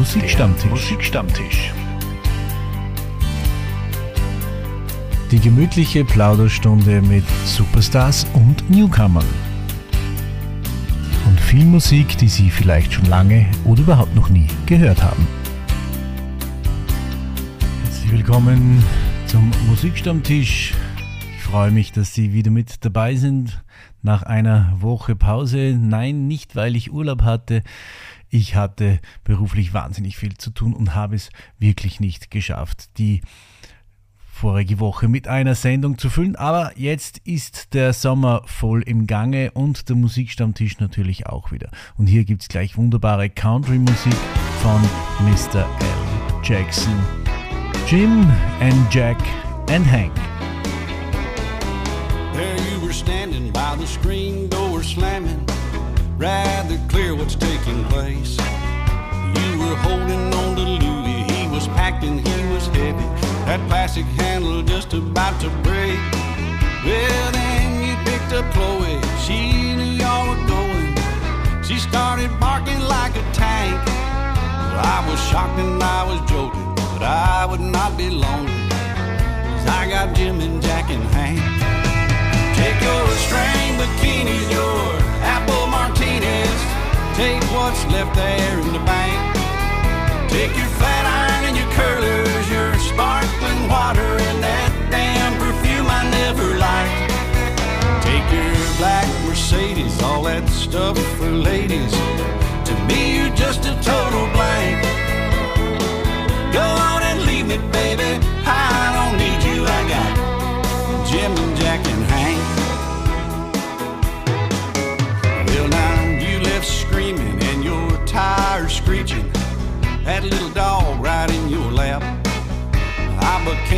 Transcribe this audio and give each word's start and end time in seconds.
Musikstammtisch. 0.00 0.70
Musikstammtisch. 0.70 1.74
Die 5.30 5.38
gemütliche 5.38 6.06
Plauderstunde 6.06 7.02
mit 7.02 7.24
Superstars 7.44 8.26
und 8.32 8.70
Newcomern. 8.70 9.26
Und 11.26 11.38
viel 11.38 11.66
Musik, 11.66 12.16
die 12.16 12.28
Sie 12.28 12.48
vielleicht 12.48 12.94
schon 12.94 13.04
lange 13.04 13.44
oder 13.66 13.82
überhaupt 13.82 14.14
noch 14.16 14.30
nie 14.30 14.46
gehört 14.64 15.02
haben. 15.02 15.28
Herzlich 17.84 18.10
willkommen 18.10 18.82
zum 19.26 19.52
Musikstammtisch. 19.68 20.72
Ich 21.36 21.42
freue 21.42 21.72
mich, 21.72 21.92
dass 21.92 22.14
Sie 22.14 22.32
wieder 22.32 22.50
mit 22.50 22.86
dabei 22.86 23.16
sind 23.16 23.62
nach 24.00 24.22
einer 24.22 24.72
Woche 24.80 25.14
Pause. 25.14 25.76
Nein, 25.78 26.26
nicht 26.26 26.56
weil 26.56 26.74
ich 26.74 26.90
Urlaub 26.90 27.20
hatte. 27.20 27.62
Ich 28.30 28.54
hatte 28.54 29.00
beruflich 29.24 29.74
wahnsinnig 29.74 30.16
viel 30.16 30.36
zu 30.38 30.50
tun 30.50 30.72
und 30.72 30.94
habe 30.94 31.16
es 31.16 31.30
wirklich 31.58 31.98
nicht 31.98 32.30
geschafft, 32.30 32.96
die 32.96 33.22
vorige 34.40 34.78
Woche 34.78 35.06
mit 35.08 35.28
einer 35.28 35.54
Sendung 35.54 35.98
zu 35.98 36.08
füllen. 36.08 36.36
Aber 36.36 36.72
jetzt 36.76 37.18
ist 37.18 37.74
der 37.74 37.92
Sommer 37.92 38.42
voll 38.46 38.82
im 38.82 39.06
Gange 39.06 39.50
und 39.50 39.88
der 39.88 39.96
Musikstammtisch 39.96 40.78
natürlich 40.78 41.26
auch 41.26 41.52
wieder. 41.52 41.70
Und 41.98 42.06
hier 42.06 42.24
gibt 42.24 42.42
es 42.42 42.48
gleich 42.48 42.76
wunderbare 42.78 43.28
Country-Musik 43.28 44.16
von 44.62 44.80
Mr. 45.28 45.66
L. 45.80 46.42
Jackson. 46.42 46.94
Jim 47.86 48.24
and 48.60 48.94
Jack 48.94 49.18
and 49.68 49.84
Hank. 49.84 50.14
There 52.32 52.56
you 52.70 52.80
were 52.80 52.94
standing 52.94 53.52
by 53.52 53.76
the 53.78 53.86
screen 53.86 54.48
door 54.48 54.82
slamming, 54.82 55.44
rather 56.20 56.78
clear 56.88 57.14
what's 57.14 57.34
taking 57.34 57.82
place. 57.86 58.36
You 59.40 59.58
were 59.58 59.76
holding 59.86 60.34
on 60.34 60.54
to 60.56 60.62
Louis, 60.62 61.22
he 61.32 61.48
was 61.48 61.66
packed 61.68 62.04
and 62.04 62.20
he 62.20 62.52
was 62.52 62.66
heavy. 62.66 63.08
That 63.48 63.60
plastic 63.68 64.04
handle 64.20 64.62
just 64.62 64.92
about 64.92 65.40
to 65.40 65.48
break. 65.64 65.98
Well, 66.84 67.32
then 67.32 67.88
you 67.88 67.94
picked 68.04 68.32
up 68.34 68.44
Chloe, 68.52 69.00
she 69.24 69.74
knew 69.74 69.96
y'all 69.96 70.28
were 70.28 70.46
going. 70.46 70.92
She 71.64 71.78
started 71.78 72.30
barking 72.38 72.80
like 72.80 73.16
a 73.16 73.24
tank. 73.32 73.80
Well, 73.86 74.84
I 74.96 75.02
was 75.08 75.18
shocked 75.28 75.58
and 75.58 75.82
I 75.82 76.04
was 76.04 76.20
joking, 76.28 76.74
but 76.92 77.02
I 77.02 77.46
would 77.46 77.60
not 77.60 77.96
be 77.96 78.10
lonely. 78.10 78.52
Cause 78.68 79.66
I 79.66 79.88
got 79.88 80.14
Jim 80.14 80.38
and 80.40 80.60
Jack 80.60 80.90
and 80.90 81.04
Hank. 81.16 81.40
Take 82.60 82.78
your 82.82 83.08
string 83.24 83.72
bikinis, 83.80 84.52
your. 84.52 85.00
Take 87.14 87.42
what's 87.52 87.84
left 87.86 88.14
there 88.14 88.60
in 88.60 88.72
the 88.72 88.84
bank. 88.86 89.36
Take 90.30 90.56
your 90.56 90.70
flat 90.78 91.04
iron 91.06 91.44
and 91.48 91.56
your 91.56 91.70
curlers, 91.78 92.50
your 92.50 92.72
sparkling 92.78 93.68
water, 93.68 94.10
and 94.28 94.42
that 94.42 94.70
damn 94.90 95.34
perfume 95.38 95.86
I 95.90 96.02
never 96.10 96.46
liked. 96.56 97.10
Take 98.06 98.26
your 98.32 98.54
black 98.78 99.08
Mercedes, 99.26 100.00
all 100.02 100.22
that 100.24 100.48
stuff 100.48 100.96
for 101.18 101.30
ladies. 101.30 101.92
To 102.68 102.74
me, 102.86 103.16
you're 103.16 103.34
just 103.34 103.66
a 103.66 103.74
total 103.82 104.26
blank. 104.32 104.78
Go 106.52 106.66
on 106.90 107.02
and 107.02 107.26
leave 107.26 107.46
me, 107.46 107.58
baby. 107.72 108.24
I 108.46 108.94
don't 108.96 109.18
need 109.18 109.40
you. 109.48 109.66
I 109.66 109.80
got 109.94 111.06
Jim 111.08 111.32
and 111.32 111.56
Jack 111.58 111.84
and 111.86 112.04
Hank. 112.04 112.19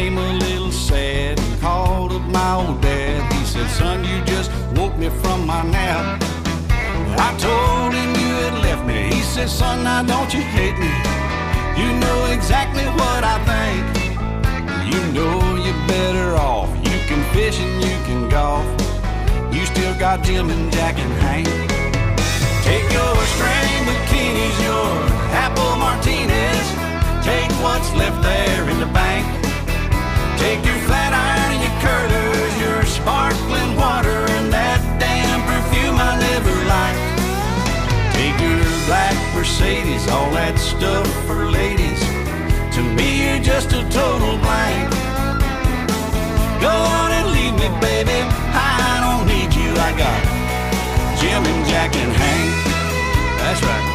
Became 0.03 0.19
a 0.19 0.33
little 0.33 0.73
sad 0.73 1.39
and 1.39 1.61
called 1.61 2.11
up 2.11 2.23
my 2.23 2.55
old 2.55 2.81
dad. 2.81 3.33
He 3.35 3.45
said, 3.45 3.69
Son, 3.71 4.05
you 4.05 4.21
just 4.25 4.51
woke 4.77 4.97
me 4.97 5.09
from 5.23 5.47
my 5.47 5.63
nap. 5.63 6.21
I 7.27 7.31
told 7.39 7.95
him 7.95 8.11
you 8.23 8.33
had 8.43 8.57
left 8.67 8.85
me. 8.85 9.15
He 9.15 9.23
said, 9.23 9.49
Son, 9.49 9.85
now 9.85 10.03
don't 10.03 10.35
you 10.35 10.41
hate 10.41 10.77
me. 10.77 10.93
You 11.81 11.89
know 12.03 12.19
exactly 12.33 12.85
what 12.99 13.23
I 13.23 13.37
think. 13.51 13.83
You 14.93 15.01
know 15.13 15.39
you're 15.65 15.87
better 15.87 16.35
off. 16.35 16.71
You 16.79 16.99
can 17.07 17.23
fish 17.33 17.61
and 17.61 17.75
you 17.87 17.97
can 18.07 18.29
golf. 18.29 18.67
You 19.55 19.65
still 19.67 19.95
got 20.01 20.25
Jim 20.25 20.51
and 20.51 20.73
Jack 20.73 20.99
and 20.99 21.13
Hank. 21.23 21.47
Take 22.67 22.89
your 22.99 23.15
string 23.35 23.79
bikinis, 23.87 24.57
your 24.67 24.91
apple 25.47 25.77
martinis. 25.77 26.67
Take 27.25 27.53
what's 27.63 27.93
left 27.95 28.21
there 28.23 28.69
in 28.69 28.81
the 28.81 28.87
bank. 28.87 29.42
Take 30.43 30.67
your 30.67 30.81
flat 30.91 31.15
iron 31.15 31.55
and 31.55 31.63
your 31.63 31.77
curlers, 31.79 32.53
your 32.59 32.83
sparkling 32.83 33.77
water, 33.77 34.27
and 34.35 34.53
that 34.53 34.83
damn 34.99 35.39
perfume 35.47 35.95
I 35.95 36.19
never 36.19 36.55
liked. 36.67 37.07
Take 38.19 38.35
your 38.43 38.59
black 38.91 39.15
Mercedes, 39.39 40.09
all 40.11 40.33
that 40.33 40.59
stuff 40.59 41.07
for 41.27 41.47
ladies. 41.47 42.03
To 42.75 42.83
me, 42.83 43.23
you're 43.23 43.39
just 43.39 43.71
a 43.71 43.87
total 43.95 44.35
blank. 44.43 44.91
Go 46.59 46.75
on 46.75 47.11
and 47.15 47.27
leave 47.31 47.55
me, 47.63 47.71
baby. 47.79 48.19
I 48.51 48.99
don't 48.99 49.31
need 49.31 49.55
you. 49.55 49.71
I 49.79 49.95
got 49.95 50.21
Jim 51.23 51.47
and 51.47 51.63
Jack 51.71 51.95
and 51.95 52.13
Hank. 52.19 52.51
That's 53.39 53.63
right. 53.63 53.92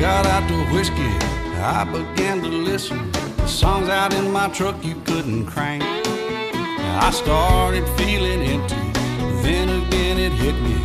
Got 0.00 0.24
out 0.24 0.48
the 0.48 0.56
whiskey, 0.74 1.12
I 1.60 1.84
began 1.84 2.40
to 2.40 2.48
listen. 2.48 3.12
The 3.36 3.46
songs 3.46 3.90
out 3.90 4.14
in 4.14 4.32
my 4.32 4.48
truck 4.48 4.82
you 4.82 4.94
couldn't 5.04 5.44
crank. 5.44 5.82
I 5.84 7.10
started 7.12 7.86
feeling 7.98 8.40
empty, 8.40 8.76
then 9.42 9.68
again 9.68 10.18
it 10.18 10.32
hit 10.32 10.54
me. 10.62 10.76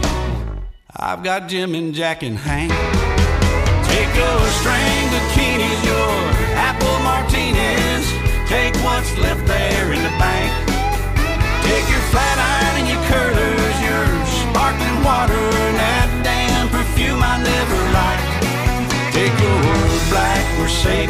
I've 0.97 1.23
got 1.23 1.47
Jim 1.47 1.75
and 1.75 1.93
Jack 1.93 2.23
and 2.23 2.37
Hank. 2.37 2.73
Take 3.87 4.13
your 4.17 4.34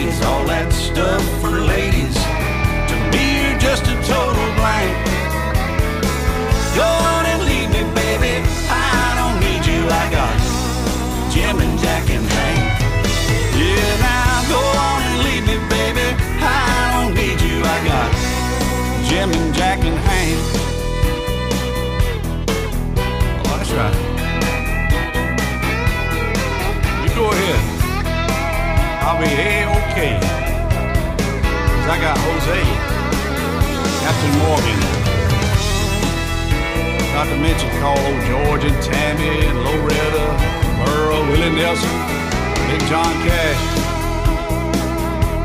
Mercedes, 0.05 0.25
all 0.25 0.45
that 0.45 0.71
stuff 0.71 1.21
for 1.41 1.49
ladies. 1.49 2.15
To 2.89 2.95
me, 3.11 3.41
you're 3.41 3.59
just 3.59 3.83
a 3.83 3.95
total 4.05 4.47
blank. 4.55 4.93
Go 6.75 6.85
on 6.85 7.25
and 7.25 7.41
leave 7.45 7.69
me, 7.69 7.83
baby. 7.93 8.43
I 8.69 9.15
don't 9.17 9.39
need 9.41 9.65
you. 9.65 9.81
I 9.89 10.09
got 10.11 10.37
Jim 11.33 11.59
and 11.59 11.79
Jack 11.79 12.09
and 12.09 12.25
Hank. 12.25 12.81
Yeah, 13.57 13.97
now 14.01 14.45
go 14.49 14.61
on 14.61 15.01
and 15.09 15.17
leave 15.25 15.45
me, 15.47 15.57
baby. 15.69 16.07
I 16.41 16.91
don't 16.93 17.13
need 17.15 17.41
you. 17.41 17.63
I 17.63 17.77
got 17.89 18.11
Jim 19.09 19.31
and 19.31 19.53
Jack 19.55 19.79
and 19.79 19.97
Hank. 19.97 20.39
Oh, 23.45 23.57
that's 23.57 23.71
right. 23.71 23.95
You 27.03 27.15
go 27.15 27.31
ahead. 27.31 27.74
I'll 29.05 29.21
be 29.21 29.29
A-OK. 29.29 30.17
Cause 30.17 31.87
I 31.93 31.97
got 32.01 32.17
Jose, 32.17 32.57
Captain 34.01 34.33
Morgan. 34.41 34.79
Not 37.13 37.29
to 37.29 37.37
mention 37.37 37.69
call 37.77 38.01
old 38.01 38.21
George 38.25 38.65
and 38.65 38.73
Tammy 38.81 39.45
and 39.45 39.61
Loretta, 39.61 40.25
Merle, 40.81 41.21
Willie 41.29 41.53
Nelson, 41.53 41.95
Big 42.65 42.81
John 42.89 43.13
Cash. 43.21 43.61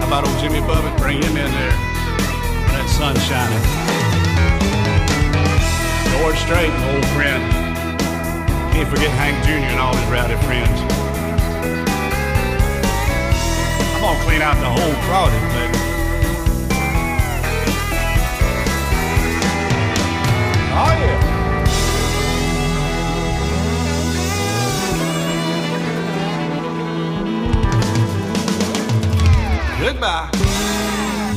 How 0.01 0.07
about 0.07 0.27
old 0.27 0.39
Jimmy 0.41 0.61
Buffett? 0.61 0.97
Bring 0.97 1.21
him 1.21 1.37
in 1.37 1.53
there. 1.53 1.77
That 2.73 2.89
sun 2.97 3.13
shining. 3.29 3.61
George 6.17 6.39
Strait, 6.41 6.73
old 6.97 7.05
friend. 7.13 7.45
Can't 8.73 8.89
forget 8.89 9.11
Hank 9.21 9.37
Jr. 9.45 9.69
and 9.69 9.79
all 9.79 9.95
his 9.95 10.09
rowdy 10.09 10.37
friends. 10.49 11.00
Won't 14.11 14.23
clean 14.23 14.43
out 14.43 14.57
the 14.57 14.69
whole 14.69 14.95
closet, 15.07 15.41
but. 15.55 15.71
Oh. 20.73 20.97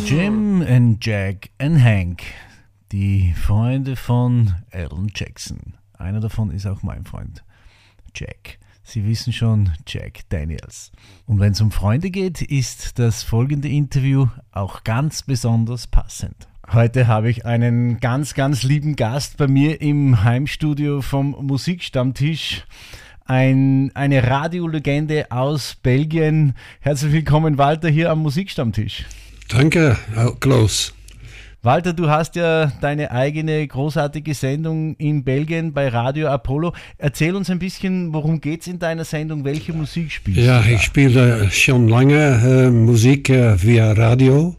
Jim 0.05 0.61
and 0.61 0.99
Jack 0.99 1.51
and 1.59 1.77
Hank, 1.79 2.23
die 2.91 3.33
Freunde 3.35 3.95
von 3.95 4.55
Alan 4.71 5.11
Jackson. 5.13 5.75
Einer 5.99 6.21
davon 6.21 6.49
ist 6.51 6.65
auch 6.65 6.81
mein 6.81 7.05
Freund, 7.05 7.43
Jack. 8.15 8.57
Sie 8.83 9.06
wissen 9.06 9.31
schon, 9.31 9.71
Jack 9.88 10.30
Daniels. 10.30 10.91
Und 11.25 11.39
wenn 11.39 11.53
es 11.53 11.62
um 11.62 11.71
Freunde 11.71 12.12
geht, 12.12 12.41
ist 12.41 13.00
das 13.00 13.24
folgende 13.24 13.69
Interview 13.69 14.27
auch 14.51 14.83
ganz 14.83 15.24
besonders 15.24 15.88
passend. 15.88 16.47
Heute 16.71 17.07
habe 17.07 17.30
ich 17.30 17.45
einen 17.45 18.00
ganz, 18.00 18.33
ganz 18.33 18.63
lieben 18.63 18.95
Gast 18.95 19.38
bei 19.38 19.47
mir 19.47 19.81
im 19.81 20.24
Heimstudio 20.24 21.01
vom 21.01 21.31
Musikstammtisch. 21.31 22.65
Ein, 23.25 23.91
eine 23.95 24.27
Radiolegende 24.27 25.31
aus 25.31 25.75
Belgien. 25.81 26.56
Herzlich 26.81 27.13
willkommen, 27.13 27.57
Walter, 27.57 27.89
hier 27.89 28.12
am 28.12 28.19
Musikstammtisch. 28.19 29.06
Danke, 29.47 29.97
Klaus. 30.39 30.94
Walter, 31.65 31.94
du 31.94 32.10
hast 32.10 32.36
ja 32.36 32.74
deine 32.81 33.12
eigene 33.12 33.65
großartige 33.65 34.33
Sendung 34.33 34.98
in 34.98 35.24
Belgien 35.24 35.71
bei 35.71 35.88
Radio 35.88 36.27
Apollo. 36.27 36.74
Erzähl 36.98 37.36
uns 37.36 37.50
ein 37.50 37.60
bisschen, 37.60 38.12
worum 38.12 38.42
geht 38.42 38.62
es 38.62 38.68
in 38.68 38.80
deiner 38.80 39.06
Sendung? 39.06 39.45
Welche 39.45 39.71
Musik 39.71 40.12
spielst 40.12 40.42
ja, 40.42 40.62
du? 40.62 40.68
Ja, 40.68 40.75
ich 40.75 40.81
spiele 40.81 41.50
schon 41.51 41.88
lange 41.88 42.65
äh, 42.65 42.69
Musik 42.69 43.30
äh, 43.30 43.63
via 43.63 43.94
Radio. 43.94 44.57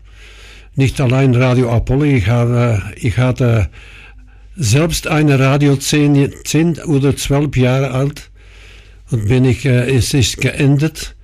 Nicht 0.77 0.99
allein 0.99 1.35
Radio 1.35 1.71
Apollo. 1.71 2.05
Ich, 2.05 2.27
habe, 2.27 2.83
ich 2.97 3.19
hatte 3.19 3.69
selbst 4.57 5.07
eine 5.07 5.39
Radio 5.39 5.77
zehn, 5.77 6.33
zehn 6.45 6.79
oder 6.79 7.15
zwölf 7.19 7.55
Jahre 7.55 7.91
alt 7.91 8.31
und 9.11 9.29
bin 9.29 9.45
ich, 9.45 9.67
äh, 9.67 9.95
es 9.95 10.15
ist 10.15 10.39
geendet. 10.39 11.17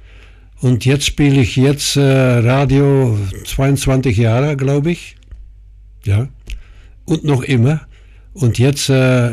Und 0.61 0.85
jetzt 0.85 1.07
spiele 1.07 1.41
ich 1.41 1.57
jetzt 1.57 1.97
äh, 1.97 2.03
Radio 2.03 3.19
22 3.47 4.19
Jahre, 4.19 4.59
glaube 4.59 4.91
ich. 4.91 5.17
Ja. 6.05 6.29
Und 7.05 7.25
noch 7.25 7.43
immer. 7.43 7.83
Und 8.33 8.59
jetzt 8.59 8.89
äh, 8.89 9.33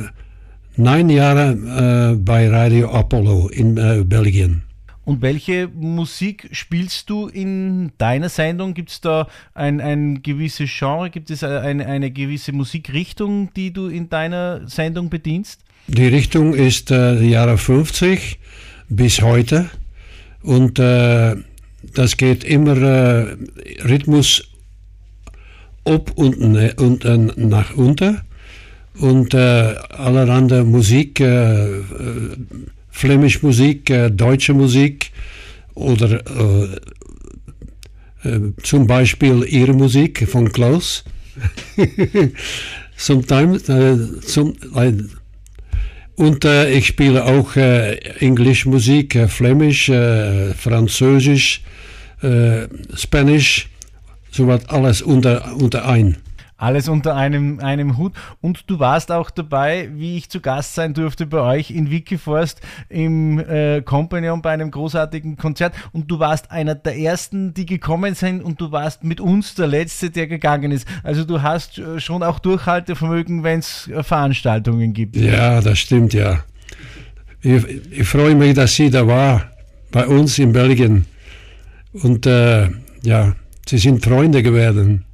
neun 0.76 1.10
Jahre 1.10 2.14
äh, 2.14 2.16
bei 2.16 2.50
Radio 2.50 2.92
Apollo 2.92 3.50
in 3.50 3.78
äh, 3.78 4.04
Belgien. 4.04 4.64
Und 5.06 5.22
welche 5.22 5.70
Musik 5.70 6.50
spielst 6.52 7.10
du 7.10 7.28
in 7.28 7.94
deiner 7.98 8.28
Sendung? 8.28 8.74
Gibt 8.74 8.92
es 8.92 9.00
da 9.00 9.28
ein, 9.54 9.80
ein 9.80 10.22
gewisses 10.22 10.70
Genre? 10.78 11.10
Gibt 11.10 11.32
es 11.32 11.46
eine, 11.46 11.86
eine 11.86 12.12
gewisse 12.12 12.52
Musikrichtung, 12.52 13.54
die 13.56 13.72
du 13.72 13.88
in 13.88 14.10
deiner 14.10 14.68
Sendung 14.68 15.10
bedienst? 15.10 15.62
Die 15.88 16.08
Richtung 16.08 16.54
ist 16.54 16.92
äh, 16.92 17.18
die 17.18 17.30
Jahre 17.30 17.58
50 17.58 18.38
bis 18.90 19.22
heute. 19.22 19.70
Und 20.42 20.78
äh, 20.78 21.38
das 21.94 22.18
geht 22.18 22.44
immer 22.44 22.76
äh, 22.76 23.38
Rhythmus 23.86 24.50
op 25.88 26.12
und, 26.16 26.38
und 26.78 27.06
äh, 27.06 27.18
nach 27.18 27.76
unten. 27.76 28.22
Und 29.00 29.34
äh, 29.34 29.38
allerhande 29.38 30.64
Musik, 30.64 31.20
äh, 31.20 31.68
flämisch 32.90 33.44
Musik, 33.44 33.94
deutsche 34.12 34.54
Musik 34.54 35.12
oder 35.76 36.20
zum 38.64 38.88
Beispiel 38.88 39.46
ihre 39.48 39.74
Musik 39.74 40.28
von 40.28 40.52
Klaus. 40.52 41.04
Sometimes, 42.98 43.66
zum, 44.26 44.56
und 46.18 46.46
äh, 46.46 46.72
ich 46.72 46.88
spiele 46.88 47.24
auch 47.26 47.56
äh, 47.56 47.96
Englisch 48.20 48.66
Musik, 48.66 49.14
äh, 49.16 49.28
Flämisch, 49.28 49.86
Französisch, 50.58 51.62
Spanisch, 52.96 53.70
sowas 54.38 54.70
alles 54.70 55.02
unter, 55.02 55.56
unter 55.56 55.88
ein. 55.88 56.18
Alles 56.60 56.90
unter 56.90 57.16
einem, 57.16 57.60
einem 57.60 57.98
Hut. 57.98 58.14
Und 58.42 58.68
du 58.68 58.80
warst 58.80 59.12
auch 59.12 59.30
dabei, 59.30 59.90
wie 59.94 60.18
ich 60.18 60.30
zu 60.30 60.42
Gast 60.42 60.74
sein 60.74 60.96
durfte 60.96 61.28
bei 61.28 61.40
euch 61.40 61.70
in 61.70 61.92
Wikiforst 61.92 62.62
im 62.90 63.38
äh, 63.38 63.82
Companion 63.82 64.42
bei 64.42 64.52
einem 64.52 64.72
großartigen 64.72 65.38
Konzert. 65.38 65.76
Und 65.92 66.10
du 66.10 66.18
warst 66.18 66.50
einer 66.50 66.74
der 66.74 66.98
ersten, 66.98 67.54
die 67.54 67.68
gekommen 67.68 68.16
sind 68.16 68.42
und 68.42 68.60
du 68.60 68.72
warst 68.72 69.04
mit 69.04 69.22
uns 69.22 69.54
der 69.54 69.68
Letzte, 69.68 70.10
der 70.10 70.26
gegangen 70.26 70.72
ist. 70.72 70.88
Also 71.04 71.26
du 71.26 71.44
hast 71.44 71.78
äh, 71.78 72.00
schon 72.00 72.24
auch 72.24 72.40
Durchhaltevermögen, 72.40 73.44
wenn 73.44 73.60
es 73.60 73.88
äh, 73.90 74.02
Veranstaltungen 74.02 74.94
gibt. 74.94 75.16
Ja, 75.16 75.62
das 75.62 75.78
stimmt, 75.78 76.14
ja. 76.14 76.40
Ich, 77.42 77.64
ich, 77.92 78.08
freue 78.08 78.34
mich, 78.34 78.56
dass 78.56 78.74
sie 78.74 78.90
da 78.90 79.06
war, 79.06 79.52
bei 79.92 80.08
uns 80.08 80.40
in 80.40 80.54
Belgien. 80.54 81.06
Und 81.94 82.26
äh, 82.26 82.70
ja, 83.04 83.36
sie 83.70 83.78
sind 83.78 84.04
Freunde 84.04 84.44
geworden. 84.44 85.06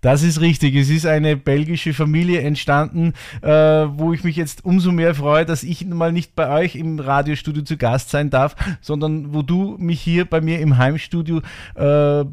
Das 0.00 0.22
ist 0.22 0.40
richtig. 0.40 0.74
Es 0.74 0.90
ist 0.90 1.06
eine 1.06 1.36
belgische 1.36 1.94
Familie 1.94 2.40
entstanden, 2.40 3.12
äh, 3.42 3.48
wo 3.48 4.12
ich 4.12 4.24
mich 4.24 4.36
jetzt 4.36 4.64
umso 4.64 4.90
mehr 4.90 5.14
freue, 5.14 5.46
dass 5.46 5.62
ich 5.62 5.86
mal 5.86 6.12
nicht 6.12 6.34
bei 6.34 6.48
euch 6.48 6.74
im 6.74 6.98
Radiostudio 6.98 7.62
zu 7.62 7.76
Gast 7.76 8.10
sein 8.10 8.28
darf, 8.28 8.56
sondern 8.80 9.32
wo 9.32 9.42
du 9.42 9.76
mich 9.78 10.00
hier 10.00 10.24
bei 10.24 10.40
mir 10.40 10.58
im 10.60 10.78
Heimstudio 10.78 11.40
äh, 11.76 12.24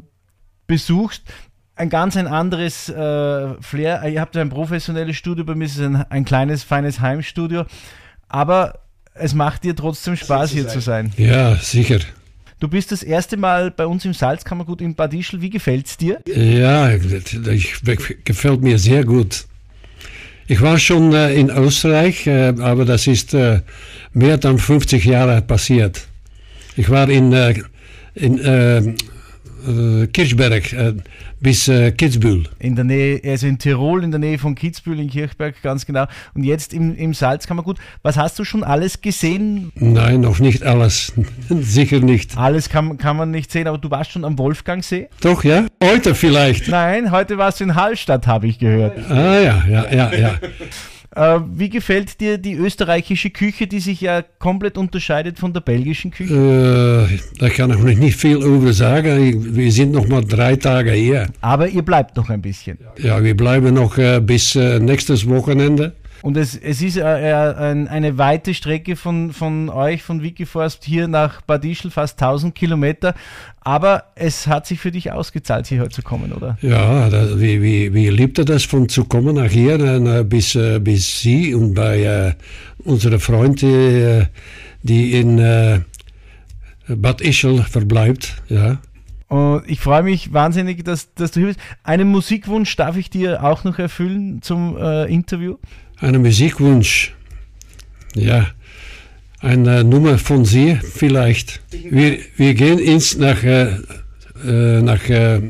besuchst 0.66 1.22
ein 1.76 1.88
ganz 1.88 2.16
ein 2.16 2.26
anderes 2.26 2.90
äh, 2.90 3.54
Flair. 3.62 4.06
Ihr 4.06 4.20
habt 4.20 4.36
ein 4.36 4.50
professionelles 4.50 5.16
Studio, 5.16 5.44
bei 5.44 5.54
mir 5.54 5.64
ist 5.64 5.78
es 5.78 5.82
ein, 5.82 5.96
ein 6.10 6.24
kleines, 6.24 6.62
feines 6.62 7.00
Heimstudio. 7.00 7.64
Aber 8.28 8.80
es 9.14 9.34
macht 9.34 9.64
dir 9.64 9.74
trotzdem 9.74 10.16
Spaß, 10.16 10.50
hier 10.50 10.68
zu 10.68 10.80
sein. 10.80 11.12
Ja, 11.16 11.56
sicher. 11.56 12.00
Du 12.60 12.68
bist 12.68 12.92
das 12.92 13.02
erste 13.02 13.38
Mal 13.38 13.70
bei 13.70 13.86
uns 13.86 14.04
im 14.04 14.12
Salzkammergut 14.12 14.82
in 14.82 14.94
Bad 14.94 15.14
Ischl. 15.14 15.40
Wie 15.40 15.48
gefällt 15.48 15.86
es 15.86 15.96
dir? 15.96 16.20
Ja, 16.26 16.94
das 16.94 18.02
gefällt 18.24 18.60
mir 18.60 18.78
sehr 18.78 19.02
gut. 19.04 19.46
Ich 20.46 20.60
war 20.60 20.78
schon 20.78 21.14
äh, 21.14 21.32
in 21.32 21.48
Österreich, 21.48 22.26
äh, 22.26 22.52
aber 22.60 22.84
das 22.84 23.06
ist 23.06 23.32
äh, 23.32 23.62
mehr 24.12 24.38
als 24.44 24.62
50 24.62 25.06
Jahre 25.06 25.40
passiert. 25.40 26.06
Ich 26.76 26.90
war 26.90 27.08
in, 27.08 27.32
in 28.14 28.96
äh, 29.66 30.06
Kirchberg 30.06 30.72
äh, 30.72 30.94
bis 31.40 31.68
äh, 31.68 31.92
Kitzbühel. 31.92 32.44
In 32.58 32.76
der 32.76 32.84
Nähe, 32.84 33.20
also 33.24 33.46
in 33.46 33.58
Tirol, 33.58 34.04
in 34.04 34.10
der 34.10 34.20
Nähe 34.20 34.38
von 34.38 34.54
Kitzbühel, 34.54 35.00
in 35.00 35.10
Kirchberg, 35.10 35.60
ganz 35.62 35.86
genau. 35.86 36.06
Und 36.34 36.44
jetzt 36.44 36.74
im, 36.74 36.96
im 36.96 37.14
Salzkammergut. 37.14 37.78
Was 38.02 38.16
hast 38.16 38.38
du 38.38 38.44
schon 38.44 38.62
alles 38.62 39.00
gesehen? 39.00 39.72
Nein, 39.74 40.20
noch 40.20 40.38
nicht 40.38 40.62
alles. 40.62 41.12
Sicher 41.48 42.00
nicht. 42.00 42.36
Alles 42.36 42.68
kann, 42.68 42.98
kann 42.98 43.16
man 43.16 43.30
nicht 43.30 43.50
sehen, 43.50 43.66
aber 43.66 43.78
du 43.78 43.90
warst 43.90 44.12
schon 44.12 44.24
am 44.24 44.38
Wolfgangsee? 44.38 45.08
Doch, 45.20 45.44
ja? 45.44 45.66
Heute 45.82 46.14
vielleicht. 46.14 46.68
Nein, 46.68 47.10
heute 47.10 47.38
warst 47.38 47.60
du 47.60 47.64
in 47.64 47.74
Hallstatt, 47.74 48.26
habe 48.26 48.46
ich 48.46 48.58
gehört. 48.58 48.98
Ah 49.10 49.38
ja, 49.38 49.64
ja, 49.68 49.92
ja, 49.92 50.14
ja. 50.14 50.38
Äh, 51.16 51.40
wie 51.54 51.68
gefällt 51.68 52.20
dir 52.20 52.38
die 52.38 52.54
österreichische 52.54 53.30
Küche, 53.30 53.66
die 53.66 53.80
sich 53.80 54.00
ja 54.00 54.22
komplett 54.22 54.78
unterscheidet 54.78 55.38
von 55.38 55.52
der 55.52 55.60
belgischen 55.60 56.12
Küche? 56.12 57.08
Äh, 57.10 57.18
da 57.38 57.48
kann 57.48 57.70
ich 57.88 57.98
nicht 57.98 58.16
viel 58.16 58.36
über 58.36 58.72
sagen. 58.72 59.56
Wir 59.56 59.72
sind 59.72 59.90
noch 59.90 60.06
mal 60.06 60.24
drei 60.24 60.54
Tage 60.54 60.92
hier. 60.92 61.26
Aber 61.40 61.68
ihr 61.68 61.82
bleibt 61.82 62.16
noch 62.16 62.30
ein 62.30 62.40
bisschen. 62.40 62.78
Ja, 62.98 63.22
wir 63.24 63.36
bleiben 63.36 63.74
noch 63.74 63.98
äh, 63.98 64.20
bis 64.20 64.54
äh, 64.54 64.78
nächstes 64.78 65.28
Wochenende. 65.28 65.94
Und 66.22 66.36
es, 66.36 66.56
es 66.56 66.82
ist 66.82 66.96
äh, 66.96 67.02
ein, 67.02 67.88
eine 67.88 68.18
weite 68.18 68.52
Strecke 68.52 68.96
von, 68.96 69.32
von 69.32 69.68
euch, 69.68 70.02
von 70.02 70.22
Wikiforst, 70.22 70.84
hier 70.84 71.08
nach 71.08 71.40
Bad 71.42 71.64
Ischl, 71.64 71.90
fast 71.90 72.20
1000 72.20 72.54
Kilometer. 72.54 73.14
Aber 73.62 74.04
es 74.14 74.46
hat 74.46 74.66
sich 74.66 74.80
für 74.80 74.90
dich 74.90 75.12
ausgezahlt, 75.12 75.66
hierher 75.66 75.90
zu 75.90 76.02
kommen, 76.02 76.32
oder? 76.32 76.58
Ja, 76.60 77.08
das, 77.08 77.40
wie, 77.40 77.62
wie, 77.62 77.94
wie 77.94 78.10
liebte 78.10 78.44
das, 78.44 78.64
von 78.64 78.88
zu 78.88 79.04
kommen 79.04 79.36
nach 79.36 79.50
hier 79.50 79.80
äh, 79.80 80.24
bis, 80.24 80.54
äh, 80.54 80.78
bis 80.78 81.20
Sie 81.20 81.54
und 81.54 81.74
bei 81.74 82.02
äh, 82.02 82.32
unseren 82.84 83.20
Freunden, 83.20 84.28
die 84.82 85.12
in 85.12 85.38
äh, 85.38 85.80
Bad 86.88 87.20
Ischl 87.20 87.62
verbleibt. 87.62 88.42
Ja. 88.48 88.78
Und 89.28 89.62
ich 89.68 89.78
freue 89.78 90.02
mich 90.02 90.32
wahnsinnig, 90.32 90.84
dass, 90.84 91.14
dass 91.14 91.30
du 91.30 91.40
hier 91.40 91.48
bist. 91.48 91.60
Einen 91.84 92.08
Musikwunsch 92.08 92.74
darf 92.74 92.96
ich 92.96 93.10
dir 93.10 93.44
auch 93.44 93.62
noch 93.62 93.78
erfüllen 93.78 94.42
zum 94.42 94.76
äh, 94.76 95.04
Interview? 95.04 95.56
Einen 96.00 96.22
Musikwunsch. 96.22 97.14
Ja, 98.14 98.46
eine 99.40 99.84
Nummer 99.84 100.18
von 100.18 100.44
Sie 100.44 100.78
vielleicht. 100.94 101.60
Wir, 101.70 102.18
wir 102.36 102.54
gehen 102.54 102.78
ins 102.78 103.16
nach, 103.16 103.42
äh, 103.44 103.68
nach 104.44 105.08
äh, 105.08 105.40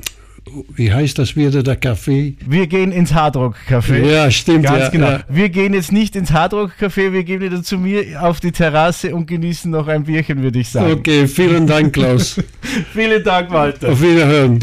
wie 0.74 0.92
heißt 0.92 1.18
das 1.18 1.36
wieder, 1.36 1.62
der 1.62 1.80
Café? 1.80 2.34
Wir 2.46 2.66
gehen 2.66 2.92
ins 2.92 3.14
Hardrock 3.14 3.56
Café. 3.68 4.04
Ja, 4.04 4.30
stimmt. 4.30 4.64
Ganz 4.64 4.84
ja, 4.84 4.88
genau. 4.88 5.10
Ja. 5.10 5.20
Wir 5.28 5.48
gehen 5.48 5.74
jetzt 5.74 5.92
nicht 5.92 6.16
ins 6.16 6.32
Hardrock 6.32 6.72
Café, 6.80 7.12
wir 7.12 7.24
gehen 7.24 7.40
wieder 7.40 7.62
zu 7.62 7.78
mir 7.78 8.22
auf 8.22 8.40
die 8.40 8.52
Terrasse 8.52 9.14
und 9.14 9.26
genießen 9.26 9.70
noch 9.70 9.88
ein 9.88 10.04
Bierchen, 10.04 10.42
würde 10.42 10.58
ich 10.58 10.68
sagen. 10.68 10.92
Okay, 10.92 11.26
vielen 11.26 11.66
Dank, 11.66 11.92
Klaus. 11.92 12.40
Vielen 12.92 13.22
Dank, 13.24 13.50
Walter. 13.50 13.90
Auf 13.90 14.00
Wiederhören. 14.00 14.60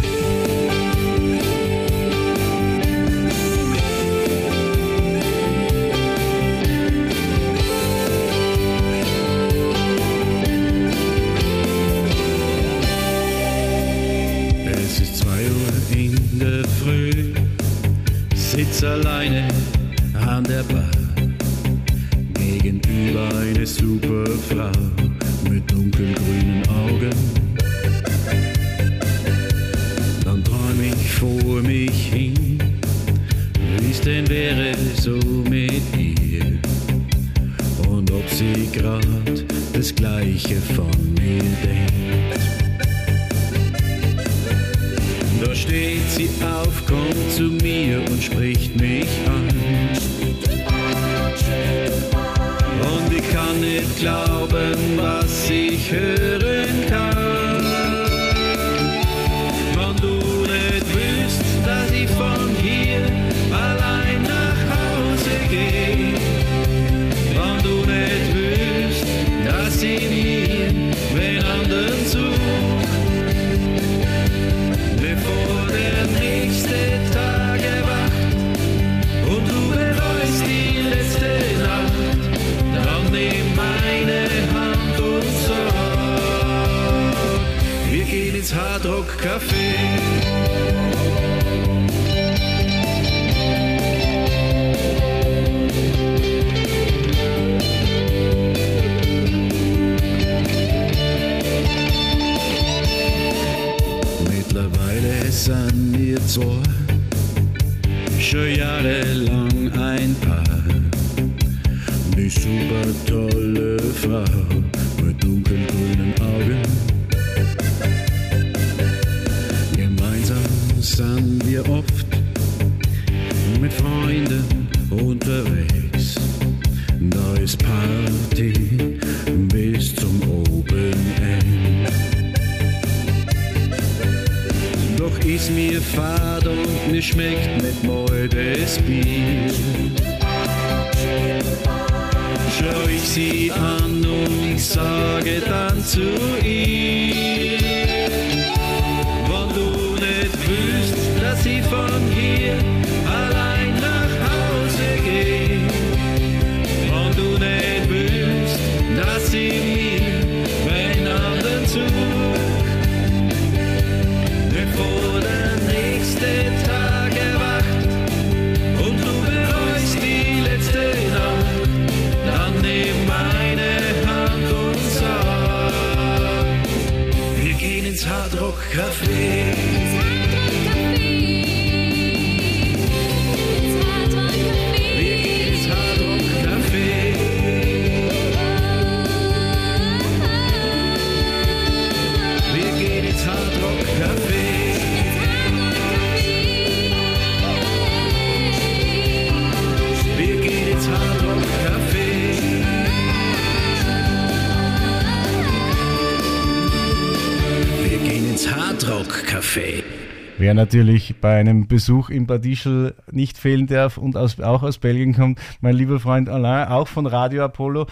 Wer 210.48 210.54
natürlich 210.54 211.16
bei 211.20 211.38
einem 211.42 211.68
Besuch 211.68 212.10
in 212.10 212.26
Bad 212.26 212.46
Ischl 212.46 212.96
nicht 213.12 213.38
fehlen 213.38 213.68
darf 213.68 213.98
und 213.98 214.16
aus, 214.16 214.40
auch 214.40 214.64
aus 214.64 214.78
Belgien 214.78 215.14
kommt, 215.14 215.42
mein 215.60 215.76
lieber 215.76 216.00
Freund 216.00 216.30
Alain, 216.30 216.70
auch 216.70 216.88
von 216.88 217.06
Radio 217.06 217.44
Apollo. 217.44 217.86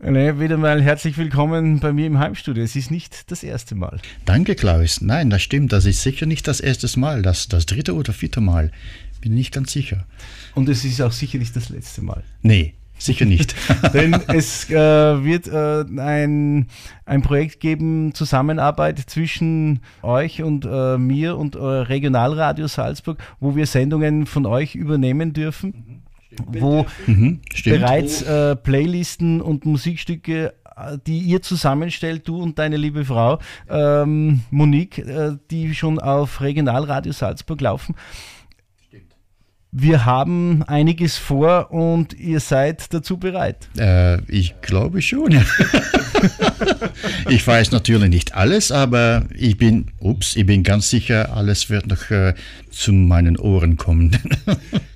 Alain, 0.00 0.40
wieder 0.40 0.56
mal 0.56 0.80
herzlich 0.80 1.18
willkommen 1.18 1.80
bei 1.80 1.92
mir 1.92 2.06
im 2.06 2.18
Heimstudio. 2.18 2.64
Es 2.64 2.76
ist 2.76 2.90
nicht 2.90 3.30
das 3.30 3.42
erste 3.42 3.74
Mal. 3.74 4.00
Danke, 4.24 4.54
Klaus. 4.54 5.02
Nein, 5.02 5.28
das 5.28 5.42
stimmt. 5.42 5.70
Das 5.74 5.84
ist 5.84 6.00
sicher 6.00 6.24
nicht 6.24 6.48
das 6.48 6.60
erste 6.60 6.98
Mal. 6.98 7.20
Das, 7.20 7.48
das 7.48 7.66
dritte 7.66 7.94
oder 7.94 8.14
vierte 8.14 8.40
Mal. 8.40 8.72
Bin 9.20 9.34
nicht 9.34 9.52
ganz 9.52 9.70
sicher. 9.70 10.06
Und 10.54 10.70
es 10.70 10.86
ist 10.86 11.02
auch 11.02 11.12
sicher 11.12 11.36
nicht 11.36 11.54
das 11.54 11.68
letzte 11.68 12.00
Mal. 12.00 12.22
Nee, 12.40 12.72
sicher 13.04 13.24
nicht. 13.24 13.54
Denn 13.92 14.14
es 14.28 14.68
äh, 14.70 14.74
wird 14.74 15.48
äh, 15.48 15.84
ein, 16.00 16.66
ein 17.04 17.22
Projekt 17.22 17.60
geben, 17.60 18.14
Zusammenarbeit 18.14 18.98
zwischen 18.98 19.80
euch 20.02 20.42
und 20.42 20.64
äh, 20.64 20.98
mir 20.98 21.36
und 21.36 21.56
äh, 21.56 21.58
Regionalradio 21.58 22.66
Salzburg, 22.66 23.18
wo 23.40 23.56
wir 23.56 23.66
Sendungen 23.66 24.26
von 24.26 24.46
euch 24.46 24.74
übernehmen 24.74 25.32
dürfen. 25.32 26.02
Wo 26.46 26.86
mhm, 27.06 27.40
stimmt. 27.52 27.80
bereits 27.80 28.22
äh, 28.22 28.56
Playlisten 28.56 29.42
und 29.42 29.66
Musikstücke, 29.66 30.54
äh, 30.76 30.98
die 31.06 31.18
ihr 31.18 31.42
zusammenstellt, 31.42 32.26
du 32.26 32.40
und 32.40 32.58
deine 32.58 32.76
liebe 32.76 33.04
Frau 33.04 33.38
ähm, 33.68 34.40
Monique, 34.50 34.98
äh, 34.98 35.36
die 35.50 35.74
schon 35.74 35.98
auf 35.98 36.40
Regionalradio 36.40 37.12
Salzburg 37.12 37.60
laufen. 37.60 37.94
Wir 39.74 40.04
haben 40.04 40.62
einiges 40.64 41.16
vor 41.16 41.72
und 41.72 42.12
ihr 42.12 42.40
seid 42.40 42.92
dazu 42.92 43.16
bereit. 43.16 43.56
Äh, 43.78 44.20
ich 44.30 44.60
glaube 44.60 45.00
schon. 45.00 45.32
ich 47.30 47.46
weiß 47.46 47.70
natürlich 47.70 48.10
nicht 48.10 48.34
alles, 48.34 48.70
aber 48.70 49.24
ich 49.34 49.56
bin, 49.56 49.86
ups, 49.98 50.36
ich 50.36 50.44
bin 50.44 50.62
ganz 50.62 50.90
sicher, 50.90 51.34
alles 51.34 51.70
wird 51.70 51.86
noch 51.86 52.10
äh, 52.10 52.34
zu 52.70 52.92
meinen 52.92 53.38
Ohren 53.38 53.78
kommen. 53.78 54.18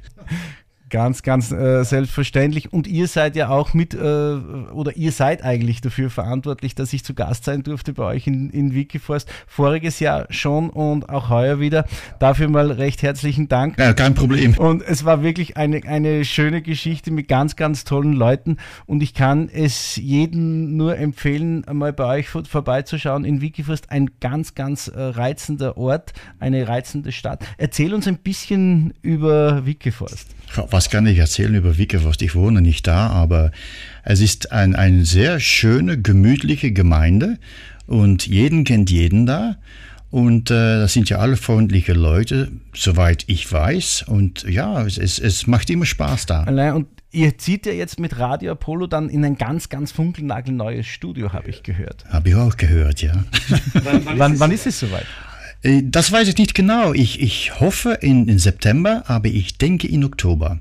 Ganz, 0.97 1.23
ganz 1.23 1.53
äh, 1.53 1.85
selbstverständlich. 1.85 2.73
Und 2.73 2.87
ihr 2.87 3.07
seid 3.07 3.37
ja 3.37 3.51
auch 3.51 3.75
mit, 3.75 3.93
äh, 3.93 3.99
oder 3.99 4.97
ihr 4.97 5.13
seid 5.13 5.45
eigentlich 5.45 5.83
dafür 5.83 6.09
verantwortlich, 6.09 6.75
dass 6.75 6.91
ich 6.95 7.05
zu 7.05 7.13
Gast 7.13 7.45
sein 7.45 7.63
durfte 7.63 7.93
bei 7.93 8.05
euch 8.05 8.27
in, 8.27 8.49
in 8.49 8.73
Wikiforst. 8.73 9.29
Voriges 9.47 10.01
Jahr 10.01 10.27
schon 10.31 10.71
und 10.71 11.11
auch 11.11 11.29
heuer 11.29 11.61
wieder. 11.61 11.85
Dafür 12.19 12.49
mal 12.49 12.71
recht 12.71 13.03
herzlichen 13.03 13.47
Dank. 13.47 13.79
Ja, 13.79 13.93
kein 13.93 14.15
Problem. 14.15 14.57
Und 14.57 14.81
es 14.81 15.05
war 15.05 15.23
wirklich 15.23 15.59
eine, 15.59 15.85
eine 15.85 16.25
schöne 16.25 16.63
Geschichte 16.63 17.11
mit 17.11 17.29
ganz, 17.29 17.57
ganz 17.57 17.85
tollen 17.85 18.15
Leuten. 18.15 18.57
Und 18.87 19.03
ich 19.03 19.13
kann 19.13 19.51
es 19.53 19.97
jedem 19.97 20.79
nur 20.79 20.97
empfehlen, 20.97 21.63
mal 21.71 21.93
bei 21.93 22.21
euch 22.21 22.31
vor, 22.31 22.47
vorbeizuschauen 22.47 23.27
in 23.27 23.43
Wikiforst. 23.43 23.91
Ein 23.91 24.13
ganz, 24.21 24.55
ganz 24.55 24.89
äh, 24.89 24.99
reizender 24.99 25.77
Ort, 25.77 26.15
eine 26.41 26.67
reizende 26.67 27.13
Stadt. 27.13 27.45
Erzähl 27.59 27.93
uns 27.93 28.09
ein 28.09 28.17
bisschen 28.17 28.95
über 29.03 29.67
Wikiforst. 29.67 30.35
Was 30.71 30.86
kann 30.91 31.07
ich 31.07 31.19
erzählen 31.19 31.55
über 31.55 31.79
Wikiforst? 31.79 32.23
Ich 32.23 32.35
wohne 32.35 32.61
nicht 32.61 32.87
da, 32.87 33.09
aber 33.09 33.53
es 34.03 34.21
ist 34.21 34.53
ein, 34.53 34.75
eine 34.75 35.05
sehr 35.05 35.41
schöne, 35.41 36.01
gemütliche 36.01 36.73
Gemeinde 36.73 37.39
und 37.87 38.27
jeden 38.27 38.65
kennt 38.65 38.91
jeden 38.91 39.27
da. 39.27 39.57
Und 40.11 40.51
äh, 40.51 40.79
das 40.79 40.93
sind 40.93 41.11
ja 41.11 41.19
alle 41.19 41.37
freundliche 41.37 41.93
Leute, 41.93 42.51
soweit 42.75 43.25
ich 43.27 43.51
weiß. 43.51 44.05
Und 44.07 44.45
ja, 44.45 44.83
es, 44.87 44.99
es, 44.99 45.19
es 45.19 45.47
macht 45.47 45.69
immer 45.69 45.85
Spaß 45.85 46.27
da. 46.27 46.45
Allein 46.45 46.75
und 46.75 46.87
ihr 47.11 47.37
zieht 47.39 47.67
ja 47.67 47.73
jetzt 47.73 47.99
mit 47.99 48.19
Radio 48.19 48.53
Apollo 48.53 48.87
dann 48.87 49.09
in 49.09 49.25
ein 49.25 49.37
ganz, 49.37 49.69
ganz 49.69 49.93
funkelnagelneues 49.93 50.87
Studio, 50.87 51.33
habe 51.33 51.51
ich 51.51 51.63
gehört. 51.63 52.05
Habe 52.09 52.29
ich 52.29 52.35
auch 52.35 52.57
gehört, 52.57 53.03
ja. 53.03 53.25
wann, 53.75 54.03
wann, 54.19 54.41
wann 54.41 54.53
ist 54.53 54.67
es 54.67 54.81
soweit? 54.81 55.07
Äh, 55.63 55.83
Das 55.85 56.13
weiß 56.13 56.29
ich 56.29 56.39
nicht 56.39 56.55
genau. 56.55 56.93
Ich, 56.93 57.21
ich 57.21 57.59
hoffe 57.61 57.99
in, 58.01 58.29
in 58.29 58.39
September, 58.39 59.03
aber 59.07 59.29
ich 59.29 59.59
denke 59.59 59.89
in 59.89 60.05
Oktober. 60.05 60.61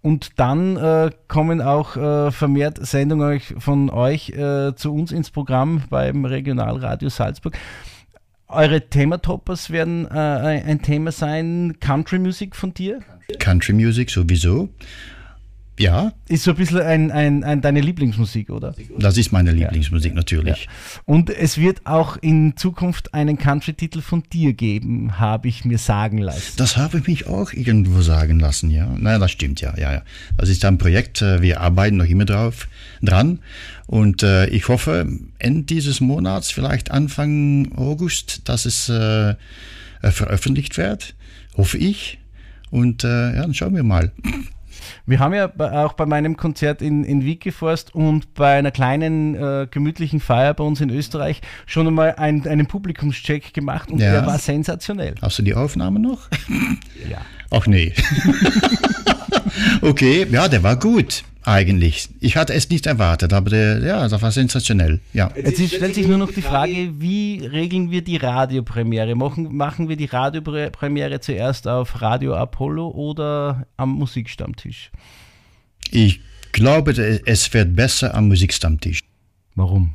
Und 0.00 0.38
dann 0.38 0.76
äh, 0.76 1.10
kommen 1.26 1.60
auch 1.60 1.96
äh, 1.96 2.30
vermehrt 2.30 2.84
Sendungen 2.86 3.40
von 3.40 3.90
euch 3.90 4.30
äh, 4.30 4.74
zu 4.74 4.94
uns 4.94 5.10
ins 5.10 5.30
Programm 5.30 5.82
beim 5.90 6.24
Regionalradio 6.24 7.08
Salzburg. 7.08 7.56
Eure 8.46 8.88
Thematoppers 8.88 9.70
werden 9.70 10.06
äh, 10.06 10.08
ein 10.14 10.80
Thema 10.82 11.12
sein, 11.12 11.76
Country 11.80 12.18
Music 12.18 12.56
von 12.56 12.72
dir? 12.72 13.00
Country 13.38 13.74
Music 13.74 14.08
sowieso. 14.10 14.68
Ja, 15.78 16.12
Ist 16.28 16.44
so 16.44 16.50
ein 16.50 16.56
bisschen 16.56 16.80
ein, 16.80 17.10
ein, 17.12 17.44
ein, 17.44 17.60
deine 17.60 17.80
Lieblingsmusik, 17.80 18.50
oder? 18.50 18.74
das 18.98 19.16
ist 19.16 19.32
meine 19.32 19.52
Lieblingsmusik 19.52 20.14
natürlich. 20.14 20.68
Und 21.04 21.30
es 21.30 21.56
wird 21.56 21.86
auch 21.86 22.16
in 22.16 22.56
Zukunft 22.56 23.14
einen 23.14 23.38
Country-Titel 23.38 24.00
von 24.00 24.24
dir 24.32 24.54
geben, 24.54 25.18
habe 25.20 25.48
ich 25.48 25.64
mir 25.64 25.78
sagen 25.78 26.18
lassen. 26.18 26.54
Das 26.56 26.76
habe 26.76 26.98
ich 26.98 27.06
mich 27.06 27.26
auch 27.28 27.52
irgendwo 27.52 28.02
sagen 28.02 28.40
lassen, 28.40 28.70
ja. 28.70 28.86
Naja, 28.98 29.18
das 29.18 29.30
stimmt, 29.30 29.60
ja, 29.60 29.74
ja, 29.78 29.92
ja. 29.92 30.02
Das 30.36 30.48
ist 30.48 30.64
ein 30.64 30.78
Projekt, 30.78 31.22
äh, 31.22 31.40
wir 31.42 31.60
arbeiten 31.60 31.96
noch 31.96 32.06
immer 32.06 32.24
drauf, 32.24 32.68
dran. 33.00 33.38
Und 33.86 34.22
äh, 34.22 34.46
ich 34.48 34.68
hoffe, 34.68 35.06
Ende 35.38 35.62
dieses 35.62 36.00
Monats, 36.00 36.50
vielleicht 36.50 36.90
Anfang 36.90 37.72
August, 37.76 38.48
dass 38.48 38.66
es 38.66 38.88
äh, 38.88 39.36
veröffentlicht 40.02 40.76
wird. 40.76 41.14
Hoffe 41.56 41.78
ich. 41.78 42.18
Und 42.70 43.04
äh, 43.04 43.34
ja, 43.34 43.42
dann 43.42 43.54
schauen 43.54 43.74
wir 43.74 43.82
mal. 43.82 44.12
Wir 45.08 45.20
haben 45.20 45.32
ja 45.32 45.50
auch 45.86 45.94
bei 45.94 46.04
meinem 46.04 46.36
Konzert 46.36 46.82
in, 46.82 47.02
in 47.02 47.24
Wikiforst 47.24 47.94
und 47.94 48.34
bei 48.34 48.58
einer 48.58 48.70
kleinen 48.70 49.34
äh, 49.34 49.66
gemütlichen 49.70 50.20
Feier 50.20 50.52
bei 50.52 50.62
uns 50.62 50.82
in 50.82 50.90
Österreich 50.90 51.40
schon 51.64 51.86
einmal 51.86 52.16
ein, 52.16 52.46
einen 52.46 52.66
Publikumscheck 52.66 53.54
gemacht 53.54 53.90
und 53.90 54.00
Ja. 54.00 54.12
der 54.12 54.26
war 54.26 54.38
sensationell. 54.38 55.14
Hast 55.22 55.38
du 55.38 55.42
die 55.42 55.54
Aufnahme 55.54 55.98
noch? 55.98 56.28
Ja. 57.08 57.18
Ach 57.50 57.66
nee. 57.66 57.94
okay, 59.82 60.26
ja, 60.30 60.46
der 60.48 60.62
war 60.62 60.76
gut, 60.76 61.24
eigentlich. 61.48 62.08
Ich 62.20 62.36
hatte 62.36 62.52
es 62.54 62.68
nicht 62.68 62.86
erwartet, 62.86 63.32
aber 63.32 63.50
der, 63.50 63.78
ja, 63.80 64.06
das 64.06 64.20
war 64.20 64.30
sensationell. 64.30 65.00
Ja. 65.12 65.30
Jetzt 65.34 65.60
ist, 65.60 65.74
stellt 65.74 65.94
sich 65.94 66.06
nur 66.06 66.18
noch 66.18 66.30
die 66.30 66.42
Frage, 66.42 66.92
wie 66.98 67.44
regeln 67.44 67.90
wir 67.90 68.02
die 68.02 68.16
Radiopremiere? 68.16 69.14
Machen, 69.14 69.56
machen 69.56 69.88
wir 69.88 69.96
die 69.96 70.06
Radiopremiere 70.06 71.20
zuerst 71.20 71.66
auf 71.66 72.00
Radio 72.02 72.34
Apollo 72.34 72.88
oder 72.88 73.66
am 73.76 73.90
Musikstammtisch? 73.90 74.90
Ich 75.90 76.20
glaube, 76.52 76.92
es 76.92 77.52
wird 77.54 77.74
besser 77.74 78.14
am 78.14 78.28
Musikstammtisch. 78.28 79.00
Warum? 79.54 79.94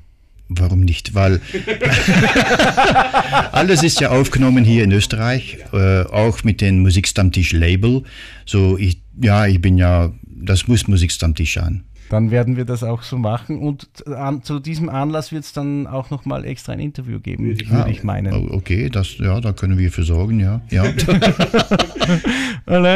Warum 0.50 0.82
nicht? 0.82 1.16
Weil 1.16 1.40
alles 3.52 3.82
ist 3.82 4.02
ja 4.02 4.10
aufgenommen 4.10 4.64
hier 4.64 4.84
in 4.84 4.92
Österreich, 4.92 5.58
äh, 5.72 6.02
auch 6.04 6.44
mit 6.44 6.62
dem 6.62 6.80
Musikstammtisch-Label. 6.80 8.04
So, 8.46 8.78
ich, 8.78 9.02
ja, 9.22 9.48
ich 9.48 9.62
bin 9.62 9.78
ja, 9.78 10.12
das 10.44 10.68
muss 10.68 10.88
Musikstammtisch 10.88 11.54
sein. 11.54 11.84
Dann 12.10 12.32
werden 12.32 12.58
wir 12.58 12.66
das 12.66 12.84
auch 12.84 13.02
so 13.02 13.18
machen 13.18 13.60
und 13.60 13.88
an, 14.08 14.44
zu 14.44 14.60
diesem 14.60 14.90
Anlass 14.90 15.32
wird 15.32 15.46
es 15.46 15.54
dann 15.54 15.88
auch 15.88 16.10
nochmal 16.10 16.46
extra 16.46 16.74
ein 16.74 16.80
Interview 16.80 17.20
geben, 17.20 17.46
würde 17.46 17.90
ich 17.90 18.04
meinen. 18.04 18.34
Oh, 18.34 18.54
Okay, 18.56 18.90
das, 18.90 19.18
ja, 19.18 19.40
da 19.42 19.54
können 19.54 19.78
wir 19.78 19.92
für 19.92 20.04
sorgen, 20.04 20.40
ja. 20.40 20.62
ja. 20.70 20.86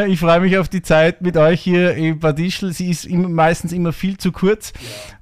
Ich 0.08 0.20
freue 0.20 0.40
mich 0.42 0.58
auf 0.58 0.70
die 0.70 0.82
Zeit 0.82 1.22
mit 1.22 1.36
euch 1.36 1.62
hier 1.62 1.94
in 1.96 2.20
Bad 2.20 2.40
Ischl. 2.40 2.72
Sie 2.74 2.90
ist 2.90 3.06
immer, 3.06 3.28
meistens 3.28 3.72
immer 3.72 3.92
viel 3.92 4.18
zu 4.18 4.32
kurz. 4.32 4.74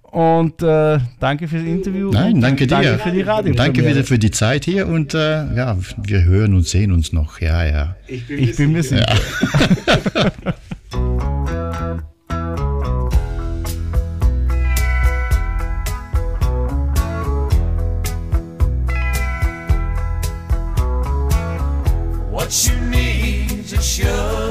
Und 0.04 0.62
äh, 0.62 1.00
danke 1.20 1.48
fürs 1.48 1.64
Interview. 1.64 2.10
Nein, 2.12 2.40
danke 2.42 2.68
dir. 2.68 2.82
Danke 2.82 3.00
für 3.00 3.12
die 3.12 3.22
Radio. 3.22 3.54
Danke 3.54 3.86
wieder 3.86 4.04
für 4.04 4.18
die 4.18 4.32
Zeit 4.32 4.66
hier 4.66 4.88
und 4.88 5.14
äh, 5.14 5.56
ja, 5.56 5.78
wir 6.04 6.24
hören 6.24 6.54
und 6.54 6.66
sehen 6.66 6.92
uns 6.92 7.12
noch. 7.12 7.42
Ja, 7.42 7.66
ja. 7.66 7.96
Ich 8.08 8.56
bin 8.56 8.72
mir 8.72 8.84
sicher. 8.84 9.06
show. 23.86 24.45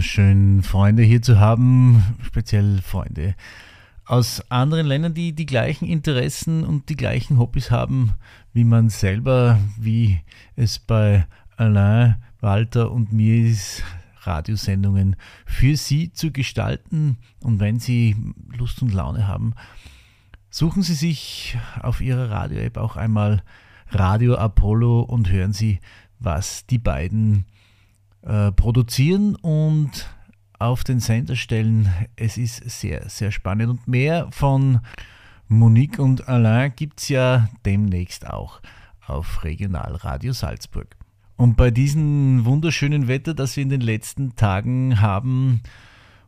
Schön, 0.00 0.62
Freunde 0.62 1.02
hier 1.02 1.22
zu 1.22 1.38
haben, 1.38 2.02
speziell 2.22 2.80
Freunde 2.82 3.34
aus 4.04 4.42
anderen 4.50 4.86
Ländern, 4.86 5.14
die 5.14 5.32
die 5.32 5.46
gleichen 5.46 5.86
Interessen 5.86 6.64
und 6.64 6.88
die 6.88 6.96
gleichen 6.96 7.38
Hobbys 7.38 7.70
haben 7.72 8.14
wie 8.56 8.64
man 8.64 8.88
selber, 8.88 9.58
wie 9.76 10.18
es 10.56 10.78
bei 10.78 11.26
Alain, 11.58 12.16
Walter 12.40 12.90
und 12.90 13.12
mir 13.12 13.46
ist, 13.50 13.82
Radiosendungen 14.22 15.16
für 15.44 15.76
Sie 15.76 16.10
zu 16.10 16.32
gestalten. 16.32 17.18
Und 17.42 17.60
wenn 17.60 17.80
Sie 17.80 18.16
Lust 18.56 18.80
und 18.80 18.94
Laune 18.94 19.28
haben, 19.28 19.52
suchen 20.48 20.82
Sie 20.82 20.94
sich 20.94 21.58
auf 21.82 22.00
Ihrer 22.00 22.30
Radio-App 22.30 22.78
auch 22.78 22.96
einmal 22.96 23.42
Radio 23.90 24.36
Apollo 24.36 25.02
und 25.02 25.30
hören 25.30 25.52
Sie, 25.52 25.80
was 26.18 26.64
die 26.64 26.78
beiden 26.78 27.44
äh, 28.26 28.52
produzieren 28.52 29.36
und 29.36 30.10
auf 30.58 30.84
den 30.84 31.00
Sender 31.00 31.36
stellen. 31.36 31.88
Es 32.16 32.36
ist 32.36 32.68
sehr, 32.68 33.08
sehr 33.08 33.30
spannend. 33.30 33.70
Und 33.70 33.88
mehr 33.88 34.28
von 34.30 34.80
Monique 35.48 35.98
und 35.98 36.28
Alain 36.28 36.72
gibt 36.74 37.00
es 37.00 37.08
ja 37.08 37.48
demnächst 37.64 38.26
auch 38.26 38.60
auf 39.06 39.44
Regionalradio 39.44 40.32
Salzburg. 40.32 40.96
Und 41.36 41.56
bei 41.56 41.70
diesem 41.70 42.44
wunderschönen 42.44 43.08
Wetter, 43.08 43.34
das 43.34 43.56
wir 43.56 43.62
in 43.62 43.68
den 43.68 43.82
letzten 43.82 44.34
Tagen 44.36 45.00
haben, 45.00 45.62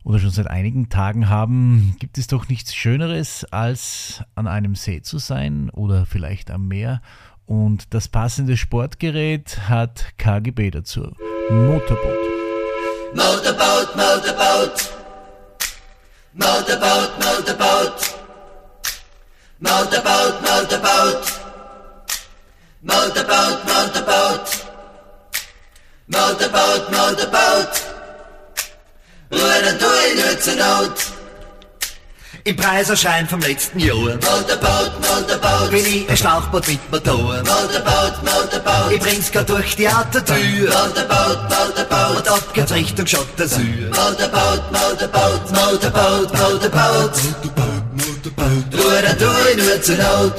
oder 0.03 0.19
schon 0.19 0.29
seit 0.29 0.47
einigen 0.47 0.89
Tagen 0.89 1.27
haben, 1.29 1.95
gibt 1.99 2.17
es 2.17 2.27
doch 2.27 2.47
nichts 2.47 2.73
Schöneres, 2.73 3.43
als 3.51 4.23
an 4.35 4.47
einem 4.47 4.75
See 4.75 5.01
zu 5.01 5.17
sein 5.17 5.69
oder 5.71 6.05
vielleicht 6.05 6.51
am 6.51 6.67
Meer. 6.67 7.01
Und 7.45 7.93
das 7.93 8.07
passende 8.07 8.55
Sportgerät 8.55 9.67
hat 9.67 10.13
KGB 10.17 10.71
dazu. 10.71 11.11
Motorboot. 11.49 13.13
Motorboat, 13.13 13.95
motorboat. 13.95 14.93
Motorboat, 16.31 17.17
motorboat. 17.17 18.15
Motorboat, 19.57 20.41
motorboat. 20.41 21.39
Motorboat, 22.81 23.63
motorboat. 23.65 24.65
Motorboat, 26.05 26.91
motorboat. 26.91 27.85
Ruder 29.31 29.77
du 29.79 29.89
in 30.09 30.17
nur 30.17 30.39
zur 30.39 30.55
Not. 30.55 31.18
Im 32.45 32.55
Preiserschein 32.55 33.27
vom 33.27 33.41
letzten 33.41 33.79
Jahr 33.79 33.95
Motorboat, 33.97 34.91
motorboat. 35.01 35.71
bin 35.71 35.85
ich 35.85 36.09
ein 36.09 36.17
Schlauchboot 36.17 36.67
mit 36.67 36.91
Motor. 36.91 37.37
Motorboat, 37.37 38.23
motorboat. 38.23 38.91
Ich 38.91 38.99
bring's 38.99 39.31
grad 39.31 39.49
durch 39.49 39.75
die 39.75 39.87
Autotür 39.87 40.35
Motorboat, 40.35 41.49
motorboat. 41.49 42.17
und 42.17 42.29
ab 42.29 42.53
geht's 42.53 42.71
Richtung 42.73 43.05
Schottersür. 43.07 43.89
Motorboat, 43.89 44.71
motorboat. 44.71 45.51
Motorboat, 45.51 46.33
motorboat. 46.33 47.19
Ruder 48.73 49.13
du 49.17 49.51
in 49.51 49.65
nur 49.65 49.81
zur 49.81 49.95
Not. 49.95 50.33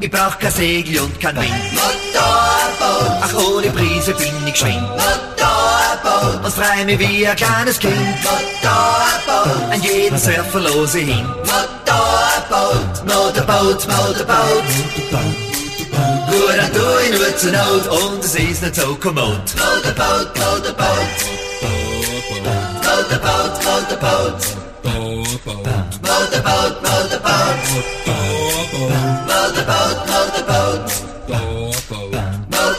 Ich 0.00 0.10
brauch 0.10 0.38
kein 0.38 0.50
Segel 0.50 1.00
und 1.00 1.20
kein 1.20 1.36
Wind. 1.36 1.48
Motorboat, 1.72 2.69
Ach, 3.22 3.34
ohne 3.34 3.70
Brise 3.70 4.12
bin 4.14 4.32
ich 4.46 4.52
geschwind. 4.52 4.82
motorboat. 4.82 6.44
Und 6.44 6.54
frei 6.54 6.84
mich 6.84 6.98
wie 6.98 7.26
ein 7.26 7.36
kleines 7.36 7.78
Kind. 7.78 7.94
Motorboat, 8.22 9.72
An 9.72 9.82
jeden 9.82 10.18
Surfer 10.18 10.60
lose 10.60 10.98
hin. 10.98 11.26
Motorboat, 11.44 13.04
Motorboat, 13.06 13.86
Motorboat. 13.88 14.64
Ruder 16.30 16.68
du 16.72 16.84
in 17.04 17.12
nur 17.18 17.36
zur 17.36 17.52
Not 17.52 17.86
und 17.88 18.24
es 18.24 18.34
ist 18.34 18.62
nicht 18.62 18.76
so 18.76 18.94
kommod. 18.94 19.40
Motorboat, 19.56 20.28
Motorboat. 20.36 21.08
Motorboat, 22.82 23.64
Motorboat. 23.64 24.60
Motorboat, 26.02 26.80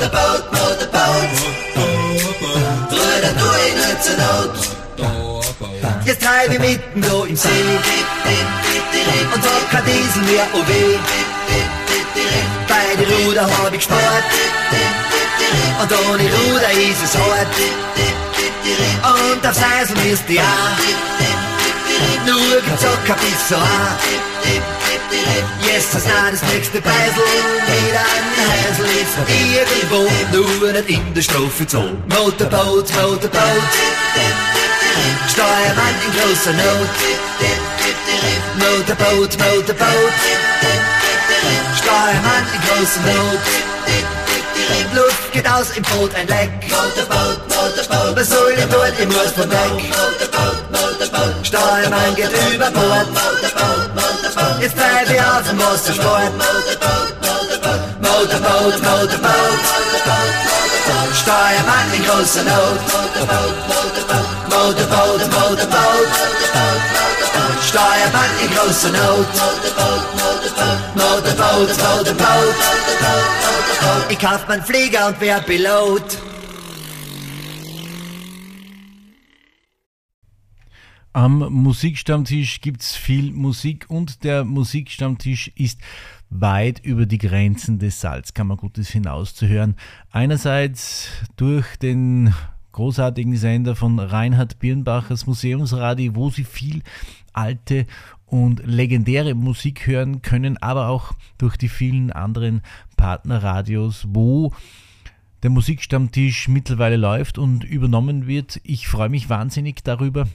Motorboat. 0.01 0.49
Motorboat, 0.51 0.51
Motorboat. 0.51 1.29
Motorboat, 1.75 2.41
Motorboat. 2.41 2.89
Bruder, 2.89 3.33
du 3.37 3.47
in 3.67 3.75
nur 3.77 3.95
zur 4.01 4.17
Not. 4.17 4.53
Jetzt 6.05 6.21
treib 6.21 6.51
ich 6.51 6.59
mitten 6.59 7.01
da 7.01 7.23
im 7.25 7.35
See 7.35 7.49
und 9.33 9.43
hab 9.43 9.71
kein 9.71 9.85
Diesel 9.85 10.23
mehr, 10.23 10.47
oh 10.53 10.67
weh. 10.67 10.97
Beide 12.67 13.03
Ruder 13.13 13.43
hab 13.43 13.71
ich 13.71 13.79
gespart 13.79 14.23
und 15.81 15.91
ohne 15.91 16.23
Ruder 16.23 16.71
ist 16.71 17.03
es 17.03 17.15
hart. 17.15 17.47
Und 19.03 19.47
auf 19.47 19.55
Seisel 19.55 20.11
ist 20.11 20.29
ja 20.29 20.43
nur 22.25 22.61
gezockt 22.61 23.21
bis 23.21 23.49
so 23.49 23.55
an. 23.55 23.97
Jetzt 25.61 25.93
ist 25.95 26.07
nah 26.07 26.31
das 26.31 26.41
nächste 26.53 26.79
Beisel, 26.81 27.23
wieder 27.67 27.99
ein 27.99 28.25
Häsel 28.51 28.85
ist 28.85 29.17
irgendwo, 29.27 30.07
nur 30.31 30.71
nicht 30.71 30.89
in 30.89 31.13
der 31.13 31.21
Strophe 31.21 31.67
Zone. 31.67 31.97
Motorboot, 32.09 32.87
Motorboot, 32.93 33.63
Steuermann 35.27 35.95
in 36.05 36.11
großer 36.17 36.53
Not. 36.53 36.89
Motorboot, 38.57 39.37
Motorboot, 39.37 40.13
Steuermann 41.77 42.45
in 42.53 42.61
großer 42.67 43.01
Not. 43.01 43.39
Luft 44.95 45.31
geht 45.31 45.47
aus 45.49 45.71
im 45.75 45.83
Boot 45.83 46.13
ein 46.15 46.27
Leck. 46.27 46.51
Motorboat, 46.69 47.39
Motorboat. 47.47 48.15
Was 48.15 48.29
soll 48.29 48.53
ich 48.57 48.65
tun? 48.65 48.81
Ich 48.99 49.07
muss 49.07 49.31
von 49.31 49.49
weg. 49.49 49.59
Motorboat, 49.71 50.71
Motorboat. 50.71 51.47
Steuermann 51.47 52.15
geht 52.15 52.31
über 52.53 52.71
Bord. 52.71 53.07
Motorboat. 53.07 53.90
Jetzt 54.61 54.77
treib 54.77 55.09
ich 55.09 55.19
auf 55.19 55.49
dem 55.49 55.57
Wassersport. 55.59 56.31
Motorboat, 56.37 57.17
Motorboat. 57.19 57.81
Motorboot, 57.99 58.77
Motorboot. 58.83 59.59
Steuermann 61.15 61.87
in 61.95 62.03
großer 62.05 62.43
Not. 62.43 62.79
Motorboot, 64.49 65.21
Motorboot. 65.31 66.09
Steuermann 67.67 68.31
in 68.43 68.49
großer 68.55 68.89
Not. 68.89 69.27
Motorboot, 70.93 71.69
Motorboot. 71.77 72.55
Ich 74.09 74.19
kauf 74.19 74.41
mein 74.47 74.63
Flieger 74.63 75.07
und 75.07 75.15
wer 75.19 75.39
Pilot. 75.41 76.30
Am 81.13 81.39
Musikstammtisch 81.39 82.61
gibt 82.61 82.81
es 82.83 82.95
viel 82.95 83.33
Musik 83.33 83.85
und 83.89 84.23
der 84.23 84.45
Musikstammtisch 84.45 85.51
ist 85.55 85.81
weit 86.29 86.79
über 86.85 87.05
die 87.05 87.17
Grenzen 87.17 87.79
des 87.79 87.99
Salzkammergutes 87.99 88.87
hinauszuhören. 88.91 89.75
Einerseits 90.11 91.09
durch 91.35 91.75
den 91.75 92.33
großartigen 92.71 93.35
Sender 93.35 93.75
von 93.75 93.99
Reinhard 93.99 94.59
Birnbachers 94.59 95.27
Museumsradio, 95.27 96.15
wo 96.15 96.29
Sie 96.29 96.45
viel 96.45 96.81
alte 97.33 97.87
und 98.25 98.65
legendäre 98.65 99.35
Musik 99.35 99.87
hören 99.87 100.21
können, 100.21 100.57
aber 100.59 100.87
auch 100.87 101.11
durch 101.37 101.57
die 101.57 101.67
vielen 101.67 102.13
anderen 102.13 102.61
Partnerradios, 102.95 104.05
wo 104.07 104.53
der 105.43 105.49
Musikstammtisch 105.49 106.47
mittlerweile 106.47 106.95
läuft 106.95 107.37
und 107.37 107.65
übernommen 107.65 108.27
wird. 108.27 108.61
Ich 108.63 108.87
freue 108.87 109.09
mich 109.09 109.27
wahnsinnig 109.27 109.83
darüber 109.83 110.25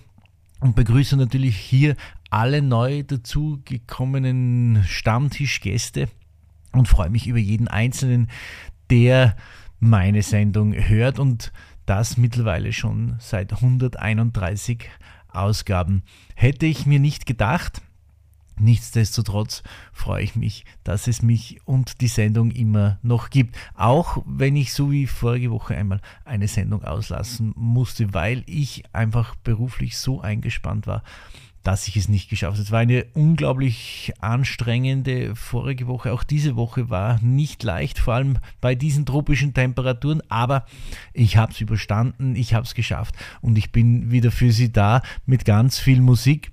und 0.60 0.76
begrüße 0.76 1.16
natürlich 1.16 1.56
hier 1.56 1.96
alle 2.30 2.62
neu 2.62 3.02
dazugekommenen 3.02 4.82
Stammtischgäste 4.86 6.08
und 6.72 6.88
freue 6.88 7.10
mich 7.10 7.26
über 7.26 7.38
jeden 7.38 7.68
einzelnen, 7.68 8.28
der 8.90 9.36
meine 9.78 10.22
Sendung 10.22 10.74
hört 10.74 11.18
und 11.18 11.52
das 11.86 12.16
mittlerweile 12.16 12.72
schon 12.72 13.16
seit 13.18 13.52
131 13.52 14.88
Ausgaben. 15.28 16.02
Hätte 16.34 16.66
ich 16.66 16.86
mir 16.86 16.98
nicht 16.98 17.26
gedacht. 17.26 17.82
Nichtsdestotrotz 18.58 19.62
freue 19.92 20.22
ich 20.22 20.34
mich, 20.34 20.64
dass 20.82 21.08
es 21.08 21.20
mich 21.20 21.60
und 21.66 22.00
die 22.00 22.08
Sendung 22.08 22.50
immer 22.50 22.98
noch 23.02 23.28
gibt. 23.28 23.56
Auch 23.74 24.22
wenn 24.26 24.56
ich 24.56 24.72
so 24.72 24.90
wie 24.90 25.06
vorige 25.06 25.50
Woche 25.50 25.76
einmal 25.76 26.00
eine 26.24 26.48
Sendung 26.48 26.82
auslassen 26.82 27.52
musste, 27.54 28.14
weil 28.14 28.44
ich 28.46 28.84
einfach 28.94 29.34
beruflich 29.36 29.98
so 29.98 30.22
eingespannt 30.22 30.86
war, 30.86 31.02
dass 31.66 31.88
ich 31.88 31.96
es 31.96 32.08
nicht 32.08 32.30
geschafft 32.30 32.52
habe. 32.52 32.62
Es 32.62 32.70
war 32.70 32.78
eine 32.78 33.06
unglaublich 33.14 34.12
anstrengende 34.20 35.34
vorige 35.34 35.88
Woche. 35.88 36.12
Auch 36.12 36.22
diese 36.22 36.54
Woche 36.54 36.90
war 36.90 37.20
nicht 37.22 37.64
leicht, 37.64 37.98
vor 37.98 38.14
allem 38.14 38.38
bei 38.60 38.76
diesen 38.76 39.04
tropischen 39.04 39.52
Temperaturen. 39.52 40.22
Aber 40.28 40.64
ich 41.12 41.36
habe 41.36 41.52
es 41.52 41.60
überstanden, 41.60 42.36
ich 42.36 42.54
habe 42.54 42.64
es 42.64 42.74
geschafft 42.74 43.16
und 43.40 43.58
ich 43.58 43.72
bin 43.72 44.12
wieder 44.12 44.30
für 44.30 44.52
Sie 44.52 44.70
da 44.70 45.02
mit 45.26 45.44
ganz 45.44 45.78
viel 45.80 46.00
Musik. 46.00 46.52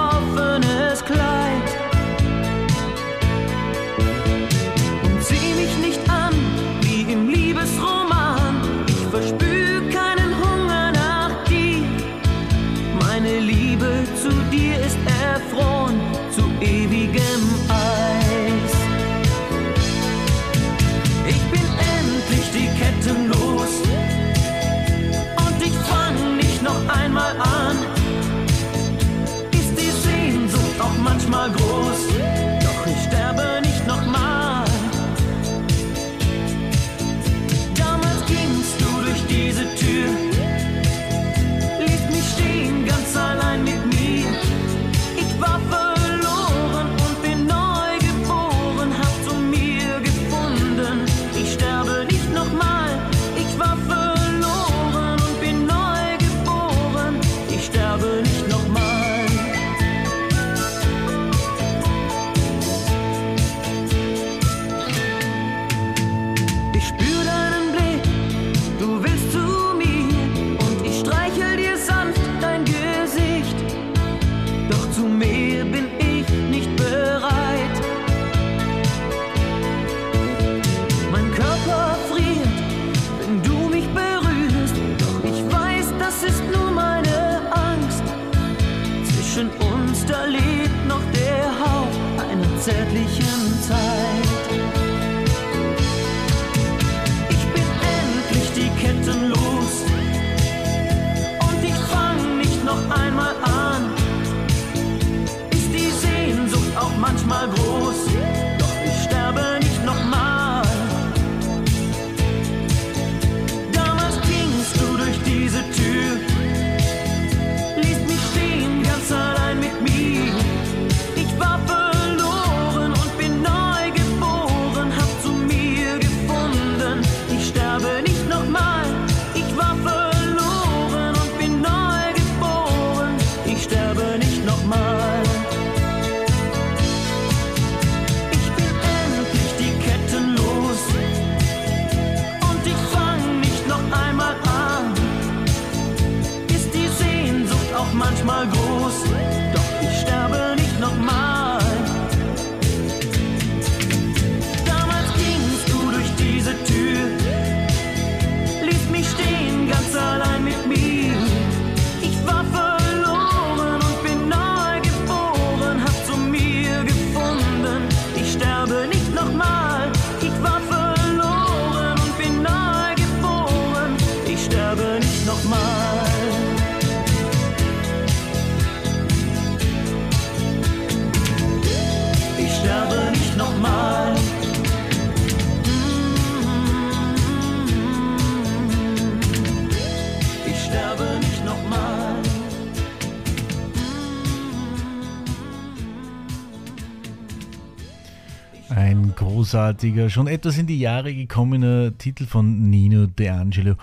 großartiger, 199.51 200.09
schon 200.09 200.27
etwas 200.27 200.57
in 200.57 200.65
die 200.65 200.79
Jahre 200.79 201.13
gekommener 201.13 201.97
Titel 201.97 202.25
von 202.25 202.69
Nino 202.69 203.05
De 203.05 203.27
Angelo. 203.27 203.75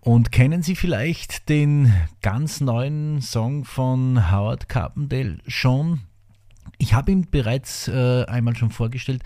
Und 0.00 0.30
kennen 0.30 0.62
Sie 0.62 0.76
vielleicht 0.76 1.48
den 1.48 1.92
ganz 2.22 2.60
neuen 2.60 3.20
Song 3.22 3.64
von 3.64 4.30
Howard 4.30 4.68
Carpendale 4.68 5.38
schon? 5.48 6.02
Ich 6.78 6.94
habe 6.94 7.10
ihn 7.10 7.26
bereits 7.28 7.88
äh, 7.88 8.24
einmal 8.26 8.54
schon 8.54 8.70
vorgestellt, 8.70 9.24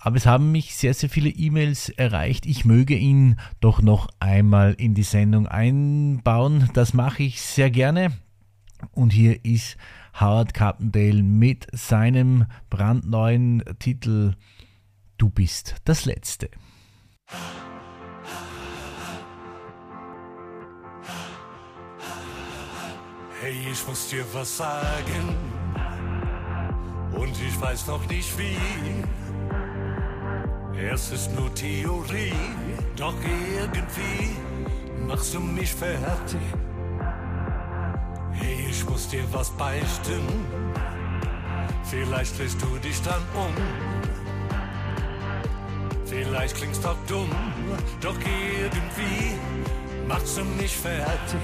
aber 0.00 0.16
es 0.16 0.26
haben 0.26 0.50
mich 0.50 0.74
sehr, 0.74 0.94
sehr 0.94 1.10
viele 1.10 1.28
E-Mails 1.28 1.90
erreicht. 1.90 2.44
Ich 2.44 2.64
möge 2.64 2.96
ihn 2.96 3.36
doch 3.60 3.80
noch 3.80 4.08
einmal 4.18 4.74
in 4.78 4.94
die 4.94 5.04
Sendung 5.04 5.46
einbauen. 5.46 6.70
Das 6.74 6.92
mache 6.92 7.22
ich 7.22 7.40
sehr 7.40 7.70
gerne. 7.70 8.10
Und 8.90 9.12
hier 9.12 9.44
ist 9.44 9.76
Howard 10.18 10.54
Carpendale 10.54 11.22
mit 11.22 11.68
seinem 11.72 12.46
brandneuen 12.68 13.62
Titel 13.78 14.34
Du 15.18 15.30
bist 15.30 15.76
das 15.84 16.04
Letzte. 16.04 16.50
Hey, 23.40 23.68
ich 23.72 23.86
muss 23.88 24.08
dir 24.08 24.24
was 24.34 24.58
sagen. 24.58 25.36
Und 27.12 27.34
ich 27.40 27.58
weiß 27.58 27.86
noch 27.86 28.06
nicht 28.08 28.38
wie. 28.38 28.58
Es 30.78 31.10
ist 31.12 31.32
nur 31.32 31.52
Theorie, 31.54 32.34
doch 32.94 33.14
irgendwie 33.24 34.36
machst 35.06 35.32
du 35.32 35.40
mich 35.40 35.72
fertig. 35.72 36.40
Hey, 38.32 38.66
ich 38.68 38.84
muss 38.84 39.08
dir 39.08 39.24
was 39.32 39.50
beichten. 39.56 40.20
Vielleicht 41.84 42.38
drehst 42.38 42.60
du 42.60 42.76
dich 42.78 43.00
dann 43.00 43.22
um. 43.34 44.15
Vielleicht 46.06 46.56
klingst 46.56 46.84
doch 46.84 46.96
dumm, 47.08 47.30
doch 48.00 48.14
irgendwie 48.14 49.34
macht's 50.06 50.38
mich 50.56 50.76
fertig. 50.76 51.40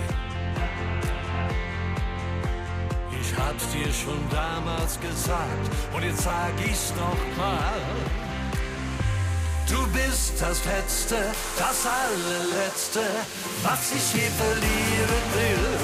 Ich 3.21 3.39
hab's 3.39 3.69
dir 3.73 3.93
schon 3.93 4.21
damals 4.31 5.01
gesagt 5.01 5.71
und 5.95 6.05
jetzt 6.05 6.23
sag 6.23 6.53
ich's 6.65 6.93
noch 6.97 7.37
mal. 7.37 7.81
Du 9.69 9.85
bist 9.89 10.35
das 10.41 10.65
Letzte, 10.65 11.17
das 11.59 11.87
allerletzte, 11.87 13.01
was 13.63 13.93
ich 13.93 14.15
je 14.15 14.29
verlieren 14.29 15.25
will. 15.35 15.79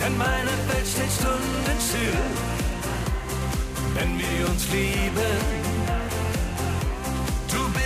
Denn 0.00 0.16
meine 0.16 0.54
Welt 0.68 0.86
steht 0.86 1.10
stundenstill, 1.10 2.18
wenn 3.94 4.18
wir 4.18 4.48
uns 4.48 4.70
lieben. 4.70 5.73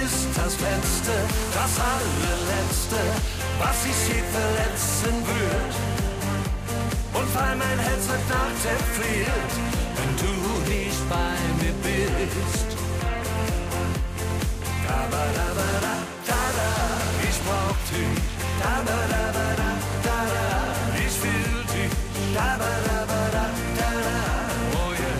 Du 0.08 0.14
bist 0.14 0.38
das 0.38 0.54
Letzte, 0.60 1.12
das 1.52 1.72
allerletzte, 1.92 2.96
was 3.58 3.76
ich 3.84 4.00
je 4.08 4.22
verletzen 4.32 5.14
würd. 5.26 5.74
Und 7.12 7.34
weil 7.34 7.56
mein 7.56 7.78
Herz 7.78 8.04
heute 8.08 8.28
Nacht 8.32 8.62
erfriert, 8.64 9.52
wenn 9.96 10.12
du 10.16 10.32
nicht 10.70 11.02
bei 11.10 11.36
mir 11.60 11.74
bist. 11.84 12.68
Da 14.86 14.98
ba 15.10 15.24
da 15.36 15.48
ba 15.58 15.68
da 15.84 15.94
da 16.28 16.42
da, 16.56 16.70
ich 17.28 17.38
brauch 17.44 17.80
dich. 17.92 18.18
Da 18.62 18.74
ba 18.86 18.98
da 19.12 19.24
ba 19.36 19.46
da 19.60 19.70
da 20.06 20.18
da, 20.32 20.48
ich 21.04 21.16
will 21.22 21.52
dich. 21.74 21.92
Da 22.34 22.56
ba 22.60 22.72
da 22.88 22.98
ba 23.10 23.20
da 23.36 23.44
da 23.78 23.90
da, 24.06 24.20
oh 24.72 24.90
yeah, 25.02 25.18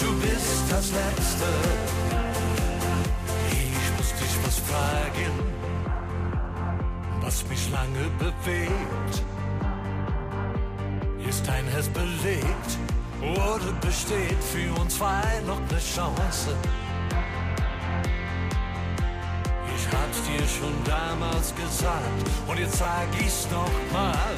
du 0.00 0.08
bist 0.20 0.62
das 0.70 0.90
Letzte. 0.90 1.27
Lange 7.98 8.10
bewegt. 8.18 9.22
Ist 11.28 11.46
dein 11.46 11.66
Herz 11.68 11.88
belegt 11.88 12.78
oder 13.22 13.72
besteht 13.80 14.42
für 14.52 14.80
uns 14.80 14.96
zwei 14.96 15.40
noch 15.46 15.58
eine 15.58 15.78
Chance? 15.78 16.54
Ich 19.76 19.86
hab's 19.86 20.22
dir 20.26 20.46
schon 20.46 20.74
damals 20.84 21.54
gesagt 21.54 22.28
und 22.46 22.58
jetzt 22.58 22.78
sag 22.78 23.08
ich's 23.20 23.46
noch 23.50 23.92
mal. 23.92 24.36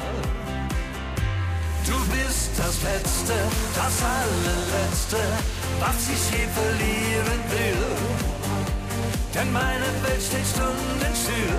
Du 1.85 1.97
bist 2.15 2.51
das 2.57 2.83
Letzte, 2.83 3.33
das 3.75 4.03
allerletzte, 4.03 5.17
was 5.79 6.09
ich 6.09 6.39
je 6.39 6.45
verlieren 6.47 7.41
will. 7.49 7.85
Denn 9.33 9.51
meine 9.51 9.89
Welt 10.03 10.21
steht 10.21 10.45
stundenstill, 10.45 11.55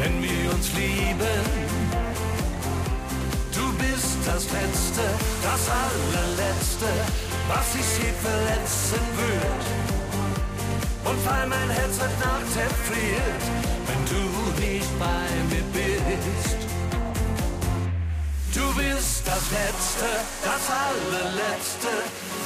wenn 0.00 0.22
wir 0.22 0.54
uns 0.54 0.72
lieben. 0.72 1.44
Du 3.54 3.66
bist 3.82 4.16
das 4.24 4.44
Letzte, 4.58 5.04
das 5.48 5.62
allerletzte, 5.84 6.90
was 7.52 7.66
ich 7.80 7.90
je 8.00 8.12
verletzen 8.26 9.04
würd. 9.20 9.64
Und 11.08 11.18
weil 11.26 11.46
mein 11.48 11.70
Herz 11.78 11.94
heute 12.00 12.20
Nacht 12.28 12.54
erfriert, 12.68 13.42
wenn 13.88 14.02
du 14.12 14.22
nicht 14.64 14.92
bei 14.98 15.26
mir 15.50 15.66
bist. 15.76 16.60
Du 18.56 18.66
bist 18.80 19.22
das 19.26 19.44
Letzte, 19.60 20.08
das 20.48 20.64
allerletzte, 20.88 21.92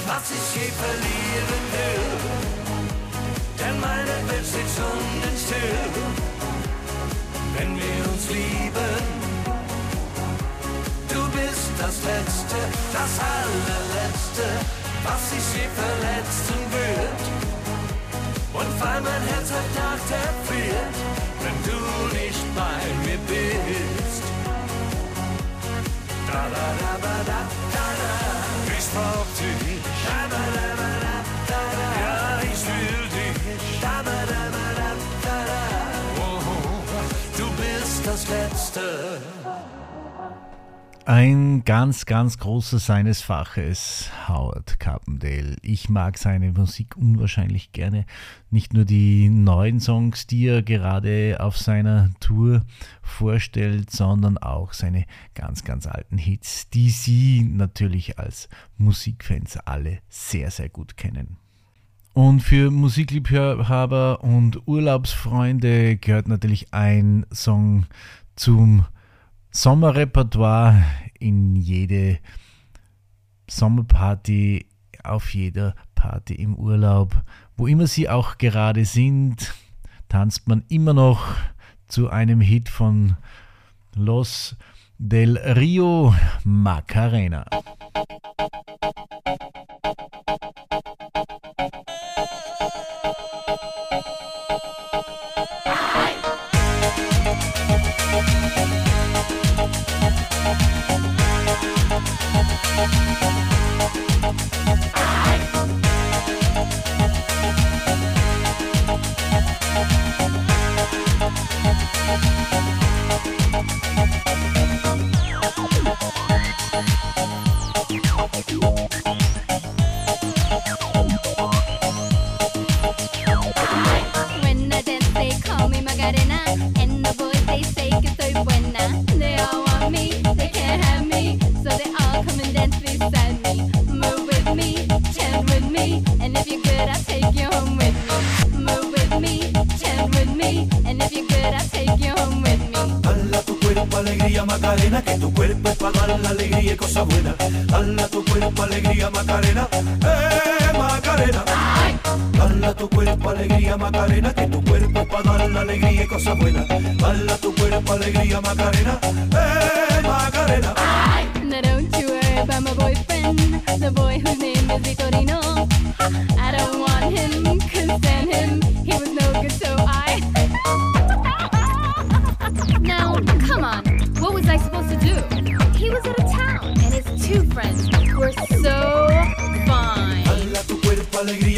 was 0.08 0.24
ich 0.38 0.46
je 0.58 0.68
verlieren 0.82 1.62
will. 1.74 2.06
Denn 3.60 3.80
meine 3.80 4.16
Welt 4.28 4.46
steht 4.50 4.70
stundenstill, 4.74 6.33
wenn 7.56 7.76
wir 7.76 8.00
uns 8.12 8.28
lieben. 8.28 9.02
Du 11.08 11.20
bist 11.36 11.70
das 11.78 11.96
Letzte, 12.10 12.58
das 12.92 13.12
allerletzte, 13.34 14.46
was 15.06 15.22
ich 15.38 15.46
je 15.56 15.66
verletzen 15.80 16.60
würd. 16.76 17.22
Und 18.60 18.72
weil 18.80 19.00
mein 19.00 19.22
Herz 19.30 19.48
heute 19.56 19.74
Nacht 19.82 20.08
erfriert, 20.10 20.96
wenn 21.42 21.58
du 21.68 21.80
nicht 22.18 22.44
bei 22.54 22.78
mir 23.04 23.18
bist. 23.32 24.24
Da 26.26 26.42
da 26.54 26.66
da 26.82 26.92
ba 27.04 27.16
da 27.30 27.40
da 27.74 27.86
da, 28.00 28.14
ich 28.78 28.86
brauch 28.94 29.30
dich. 29.38 29.80
Da 30.06 30.18
da 30.30 30.42
ba 30.54 30.76
da 30.78 31.00
da 31.00 31.03
das 38.04 38.28
Letzte. 38.28 39.22
Ein 41.06 41.64
ganz, 41.64 42.06
ganz 42.06 42.38
großer 42.38 42.78
seines 42.78 43.20
Faches, 43.20 44.10
Howard 44.26 44.80
Carpendale. 44.80 45.56
Ich 45.60 45.90
mag 45.90 46.16
seine 46.16 46.52
Musik 46.52 46.96
unwahrscheinlich 46.96 47.72
gerne. 47.72 48.06
Nicht 48.50 48.72
nur 48.72 48.86
die 48.86 49.28
neuen 49.28 49.80
Songs, 49.80 50.26
die 50.26 50.46
er 50.46 50.62
gerade 50.62 51.38
auf 51.40 51.58
seiner 51.58 52.10
Tour 52.20 52.62
vorstellt, 53.02 53.90
sondern 53.90 54.38
auch 54.38 54.72
seine 54.72 55.04
ganz, 55.34 55.64
ganz 55.64 55.86
alten 55.86 56.16
Hits, 56.16 56.70
die 56.70 56.88
Sie 56.88 57.42
natürlich 57.42 58.18
als 58.18 58.48
Musikfans 58.78 59.58
alle 59.58 59.98
sehr, 60.08 60.50
sehr 60.50 60.70
gut 60.70 60.96
kennen. 60.96 61.36
Und 62.14 62.40
für 62.40 62.70
Musikliebhaber 62.70 64.22
und 64.22 64.68
Urlaubsfreunde 64.68 65.96
gehört 65.96 66.28
natürlich 66.28 66.72
ein 66.72 67.26
Song 67.32 67.86
zum 68.36 68.86
Sommerrepertoire 69.50 70.84
in 71.18 71.56
jede 71.56 72.18
Sommerparty, 73.50 74.66
auf 75.02 75.34
jeder 75.34 75.74
Party 75.96 76.34
im 76.34 76.54
Urlaub, 76.54 77.20
wo 77.56 77.66
immer 77.66 77.88
sie 77.88 78.08
auch 78.08 78.38
gerade 78.38 78.84
sind, 78.84 79.52
tanzt 80.08 80.46
man 80.46 80.64
immer 80.68 80.94
noch 80.94 81.34
zu 81.88 82.10
einem 82.10 82.40
Hit 82.40 82.68
von 82.68 83.16
Los 83.96 84.56
del 84.98 85.36
Rio 85.36 86.14
Macarena. 86.44 87.44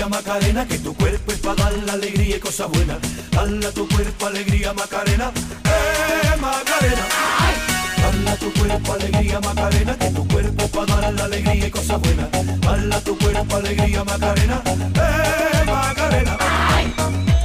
Macarena, 0.08 0.66
que 0.66 0.78
tu 0.78 0.94
cuerpo 0.94 1.32
es 1.32 1.38
para 1.38 1.64
dar 1.64 1.72
la 1.84 1.92
alegría 1.94 2.36
y 2.36 2.40
cosas 2.40 2.68
buenas. 2.70 2.98
Dale 3.30 3.66
a 3.66 3.72
tu 3.72 3.88
cuerpo 3.88 4.26
alegría 4.26 4.72
Macarena, 4.72 5.32
eh 5.64 6.36
Macarena. 6.40 7.06
Dale 8.00 8.30
a 8.30 8.36
tu 8.36 8.52
cuerpo 8.52 8.92
alegría 8.92 9.40
Macarena, 9.40 9.98
que 9.98 10.10
tu 10.10 10.28
cuerpo 10.28 10.64
es 10.64 10.70
para 10.70 11.00
dar 11.00 11.12
la 11.14 11.24
alegría 11.24 11.66
y 11.66 11.70
cosas 11.70 12.00
buenas. 12.00 12.28
Dale 12.60 12.94
a 12.94 13.00
tu 13.00 13.18
cuerpo 13.18 13.56
alegría 13.56 14.04
Macarena, 14.04 14.62
eh 14.66 15.64
Macarena. 15.66 16.36
Dale 16.38 17.35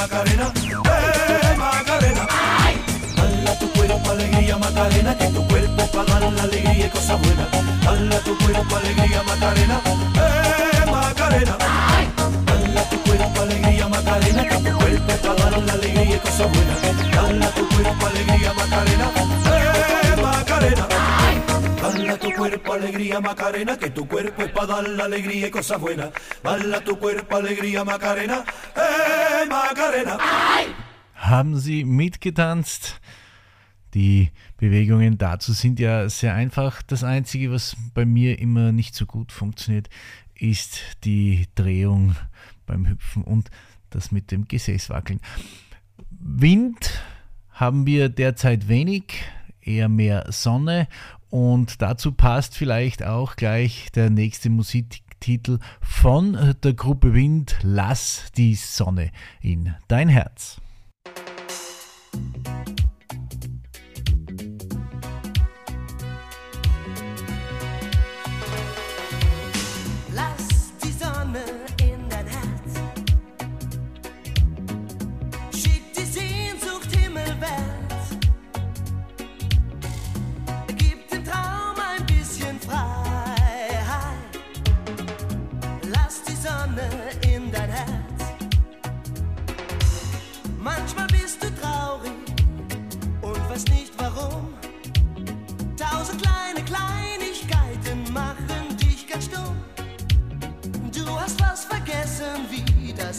Macarena, 0.00 0.50
eh 0.56 1.56
Macarena. 1.58 2.26
Dale 3.16 3.50
a 3.50 3.58
tu 3.58 3.70
cuerpo 3.72 4.10
alegría 4.10 4.56
Macarena, 4.56 5.18
que 5.18 5.26
tu 5.26 5.46
cuerpo 5.46 5.86
para 5.92 6.20
dar 6.20 6.32
la 6.32 6.42
alegría 6.42 6.86
y 6.86 6.88
cosas 6.88 7.20
buenas. 7.20 7.48
Dale 7.84 8.16
a 8.16 8.20
tu 8.20 8.38
cuerpo 8.38 8.76
alegría 8.76 9.22
Macarena, 9.22 9.80
eh 10.16 10.90
Macarena. 10.90 11.56
Dale 12.46 12.80
a 12.80 12.88
tu 12.88 12.96
cuerpo 13.02 13.42
alegría 13.42 13.88
Macarena, 13.88 14.42
que 14.48 14.56
tu 14.56 14.78
cuerpo 14.78 15.12
para 15.22 15.50
dar 15.50 15.62
la 15.64 15.72
alegría 15.74 16.16
y 16.16 16.18
cosas 16.18 16.48
buenas. 16.50 16.78
Dale 17.12 17.44
a 17.44 17.50
tu 17.50 17.68
cuerpo 17.68 18.06
alegría 18.06 18.52
Macarena, 18.54 19.06
eh 19.52 20.22
Macarena. 20.22 20.86
Dale 21.82 22.10
a 22.10 22.18
tu 22.18 22.32
cuerpo 22.32 22.72
alegría 22.72 23.20
Macarena, 23.20 23.76
que 23.76 23.90
tu 23.90 24.08
cuerpo 24.08 24.42
es 24.42 24.50
para 24.52 24.66
dar 24.66 24.88
la 24.88 25.04
alegría 25.04 25.48
y 25.48 25.50
cosas 25.50 25.78
buenas. 25.78 26.08
Dale 26.42 26.74
a 26.74 26.80
tu 26.80 26.98
cuerpo 26.98 27.36
alegría 27.36 27.84
Macarena, 27.84 28.36
eh 28.36 28.46
Macarena. 28.46 28.59
Haben 31.14 31.56
Sie 31.56 31.84
mitgetanzt? 31.84 33.00
Die 33.94 34.30
Bewegungen 34.56 35.18
dazu 35.18 35.52
sind 35.52 35.80
ja 35.80 36.08
sehr 36.08 36.34
einfach. 36.34 36.82
Das 36.82 37.02
Einzige, 37.02 37.50
was 37.50 37.76
bei 37.92 38.04
mir 38.04 38.38
immer 38.38 38.72
nicht 38.72 38.94
so 38.94 39.04
gut 39.04 39.32
funktioniert, 39.32 39.88
ist 40.34 40.80
die 41.04 41.46
Drehung 41.54 42.16
beim 42.66 42.88
Hüpfen 42.88 43.24
und 43.24 43.50
das 43.90 44.12
mit 44.12 44.30
dem 44.30 44.46
Gesäßwackeln. 44.46 45.20
Wind 46.10 47.02
haben 47.50 47.84
wir 47.84 48.08
derzeit 48.08 48.68
wenig, 48.68 49.22
eher 49.60 49.88
mehr 49.88 50.26
Sonne 50.30 50.88
und 51.28 51.82
dazu 51.82 52.12
passt 52.12 52.56
vielleicht 52.56 53.02
auch 53.02 53.36
gleich 53.36 53.90
der 53.92 54.08
nächste 54.08 54.50
Musiktitel 55.20 55.58
von 55.82 56.54
der 56.62 56.72
Gruppe 56.72 57.12
Wind, 57.12 57.58
Lass 57.62 58.32
die 58.38 58.54
Sonne 58.54 59.10
in 59.42 59.74
dein 59.86 60.08
Herz. 60.08 60.62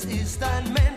Ist, 0.06 0.42
ein 0.44 0.74
Mensch 0.74 0.91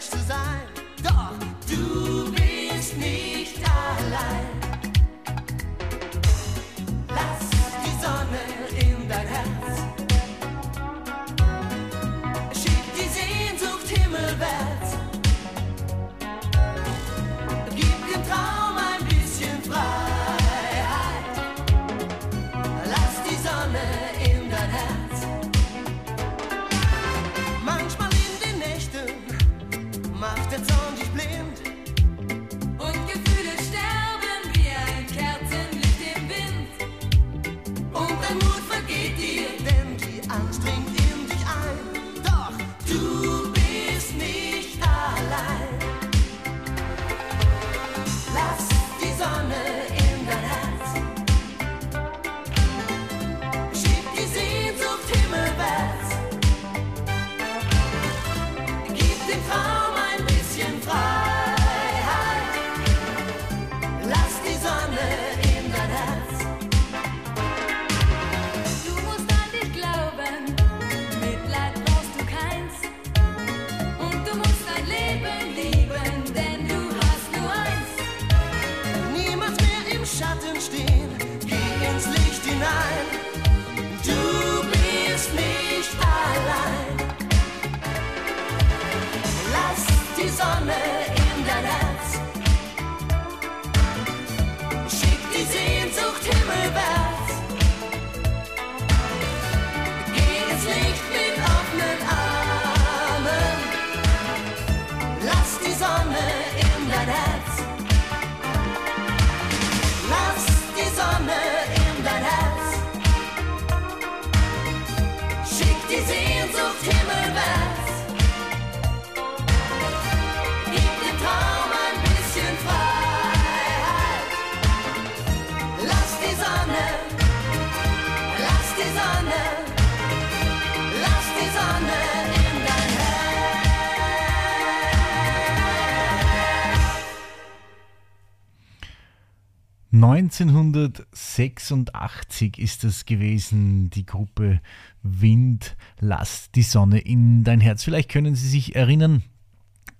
1986 140.05 142.59
ist 142.59 142.85
es 142.85 143.07
gewesen, 143.07 143.89
die 143.89 144.05
Gruppe 144.05 144.61
Wind, 145.03 145.79
lass 145.99 146.51
die 146.51 146.63
Sonne 146.63 146.99
in 146.99 147.43
dein 147.43 147.61
Herz. 147.61 147.85
Vielleicht 147.85 148.11
können 148.11 148.35
Sie 148.35 148.49
sich 148.49 148.77
erinnern, 148.77 149.23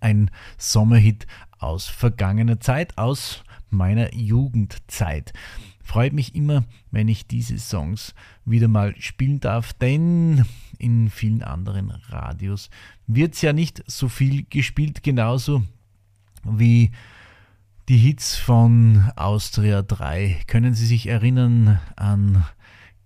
ein 0.01 0.31
Sommerhit 0.59 1.27
aus 1.59 1.87
vergangener 1.87 2.61
Zeit, 2.61 2.99
aus 2.99 3.45
meiner 3.71 4.15
Jugendzeit. 4.15 5.33
Freut 5.83 6.13
mich 6.13 6.35
immer, 6.35 6.65
wenn 6.91 7.09
ich 7.09 7.27
diese 7.27 7.59
Songs 7.59 8.15
wieder 8.45 8.69
mal 8.69 8.95
spielen 9.01 9.41
darf, 9.41 9.73
denn 9.73 10.45
in 10.77 11.09
vielen 11.09 11.43
anderen 11.43 11.91
Radios 11.91 12.69
wird 13.07 13.37
es 13.37 13.41
ja 13.41 13.55
nicht 13.55 13.83
so 13.87 14.11
viel 14.11 14.45
gespielt, 14.51 15.03
genauso 15.03 15.63
wie 16.45 16.91
die 17.89 17.99
Hits 17.99 18.37
von 18.37 19.11
Austria 19.15 19.83
3. 19.83 20.41
Können 20.47 20.73
Sie 20.75 20.87
sich 20.87 21.07
erinnern 21.07 21.81
an 21.97 22.45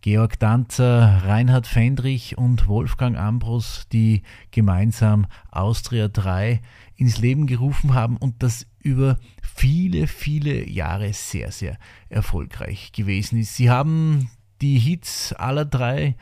Georg 0.03 0.39
Danzer, 0.39 1.25
Reinhard 1.25 1.67
Fendrich 1.67 2.39
und 2.39 2.69
Wolfgang 2.69 3.17
Ambros, 3.17 3.87
die 3.93 4.23
gemeinsam 4.53 5.27
Austria 5.51 6.07
3 6.07 6.61
ins 6.95 7.19
Leben 7.19 7.49
gerufen 7.49 7.95
haben 7.95 8.17
und 8.17 8.43
das 8.45 8.67
über 8.79 9.19
viele, 9.43 10.07
viele 10.07 10.69
Jahre 10.69 11.13
sehr, 11.13 11.51
sehr 11.51 11.77
erfolgreich 12.09 12.93
gewesen 12.93 13.41
ist. 13.41 13.57
Sie 13.57 13.71
haben 13.71 14.31
die 14.61 14.79
Hits 14.79 15.33
aller 15.33 15.65
drei 15.65 16.15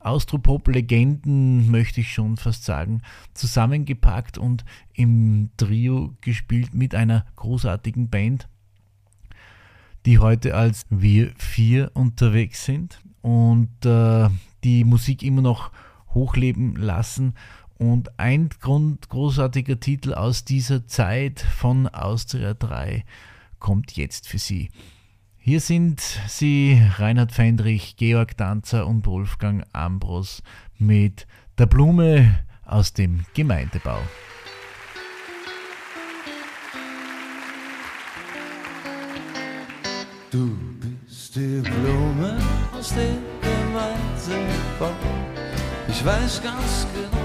Austropop-Legenden, 0.00 1.70
möchte 1.70 2.00
ich 2.00 2.12
schon 2.12 2.36
fast 2.36 2.64
sagen, 2.64 3.02
zusammengepackt 3.34 4.38
und 4.38 4.64
im 4.94 5.50
Trio 5.56 6.14
gespielt 6.20 6.74
mit 6.74 6.94
einer 6.94 7.26
großartigen 7.36 8.08
Band, 8.08 8.48
die 10.06 10.18
heute 10.18 10.54
als 10.54 10.86
Wir 10.90 11.32
Vier 11.36 11.90
unterwegs 11.94 12.64
sind 12.64 13.00
und 13.22 13.84
äh, 13.84 14.28
die 14.64 14.84
Musik 14.84 15.22
immer 15.22 15.42
noch 15.42 15.70
hochleben 16.14 16.76
lassen. 16.76 17.34
Und 17.78 18.18
ein 18.18 18.50
Grund, 18.60 19.08
großartiger 19.08 19.80
Titel 19.80 20.12
aus 20.12 20.44
dieser 20.44 20.86
Zeit 20.86 21.40
von 21.40 21.86
Austria 21.86 22.52
3 22.54 23.04
kommt 23.58 23.92
jetzt 23.92 24.28
für 24.28 24.38
Sie. 24.38 24.70
Hier 25.42 25.60
sind 25.60 26.02
sie, 26.28 26.82
Reinhard 26.98 27.32
Fendrich, 27.32 27.96
Georg 27.96 28.36
Danzer 28.36 28.86
und 28.86 29.06
Wolfgang 29.06 29.64
Ambros 29.72 30.42
mit 30.76 31.26
der 31.56 31.64
Blume 31.64 32.44
aus 32.66 32.92
dem 32.92 33.24
Gemeindebau. 33.32 34.00
Du 40.30 40.58
bist 40.78 41.34
die 41.34 41.62
Blume 41.62 42.38
aus 42.78 42.90
dem 42.90 43.22
Gemeindebau. 43.40 44.94
Ich 45.88 46.04
weiß 46.04 46.42
ganz 46.42 46.86
genau, 46.92 47.24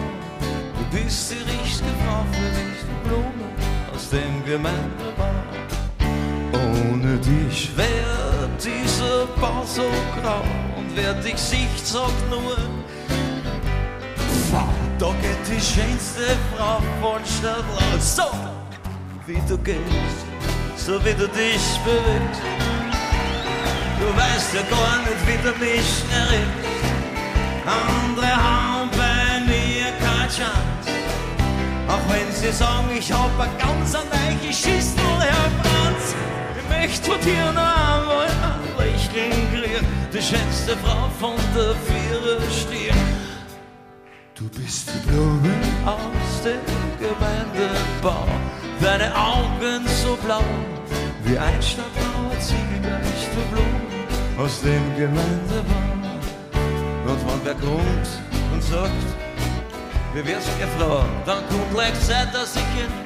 du 0.80 0.98
bist 0.98 1.34
die 1.34 1.44
richtige 1.52 1.90
Frau 2.06 2.24
für 2.32 2.42
mich, 2.42 2.80
die 2.82 3.10
Blume 3.10 3.94
aus 3.94 4.10
dem 4.10 4.46
Gemeindebau. 4.46 5.65
Ohne 6.56 7.18
dich 7.18 7.76
wäre 7.76 8.50
dieser 8.64 9.26
Bau 9.42 9.64
so 9.66 9.84
grau 10.22 10.44
und 10.78 10.96
wer 10.96 11.14
dich 11.16 11.38
sieht, 11.38 11.86
sagt 11.86 12.30
nur, 12.30 12.58
da 14.98 15.08
geht 15.22 15.46
die 15.48 15.60
schönste 15.60 16.38
Frau 16.56 16.80
von 17.02 17.20
Stadt 17.26 17.66
raus. 17.76 18.16
So, 18.16 18.24
wie 19.26 19.42
du 19.48 19.58
gehst, 19.58 20.26
so 20.78 20.94
wie 21.04 21.14
du 21.14 21.28
dich 21.28 21.66
bewegst. 21.84 22.42
Du 24.00 24.08
weißt 24.16 24.54
ja 24.54 24.62
gar 24.62 24.98
nicht, 25.00 25.22
wie 25.28 25.40
du 25.44 25.52
mich 25.60 26.04
erregst. 26.12 26.76
Andere 27.66 28.36
haben 28.36 28.90
bei 28.92 29.42
mir 29.46 29.92
keine 30.00 30.30
Chance. 30.30 30.96
Auch 31.88 32.10
wenn 32.10 32.32
sie 32.34 32.52
sagen, 32.52 32.90
ich 32.98 33.12
hab 33.12 33.40
ein 33.40 33.50
ganz 33.58 33.96
ein 33.96 34.08
weiches 34.12 34.58
Schüssel, 34.58 35.20
Herr 35.20 35.52
Franz. 35.62 36.25
Möchte 36.86 37.12
von 37.12 37.20
dir 37.22 37.52
noch 37.52 37.98
einmal 37.98 38.28
ein 38.28 38.78
Lächeln 38.78 39.32
kriegen. 39.52 39.88
Die 40.14 40.22
schönste 40.22 40.78
Frau 40.84 41.10
von 41.20 41.34
der 41.56 41.74
Vierer 41.88 42.40
Stier. 42.52 42.94
Du 44.36 44.48
bist 44.50 44.92
die 44.94 45.08
Blume 45.08 45.50
aus 45.84 46.44
dem 46.44 46.62
Gemeindebau. 47.00 48.28
Deine 48.80 49.12
Augen 49.16 49.88
so 50.04 50.16
blau 50.18 50.44
wie 51.24 51.36
ein 51.40 51.60
Stadtmauer 51.60 52.40
ziegelgleich 52.40 53.30
die 53.34 53.56
Blume 53.56 54.46
aus 54.46 54.62
dem 54.62 54.96
Gemeindebau. 54.96 55.86
Und 57.08 57.20
wenn 57.28 57.46
wer 57.46 57.56
kommt 57.56 58.08
und 58.54 58.62
sagt, 58.62 59.10
wie 60.14 60.28
wär's 60.28 60.46
gefragt, 60.60 61.10
dann 61.26 61.40
kommt 61.50 61.72
gleich 61.74 62.00
Zeit, 62.02 62.32
dass 62.32 62.56
ich 62.56 62.62
ihn 62.62 63.05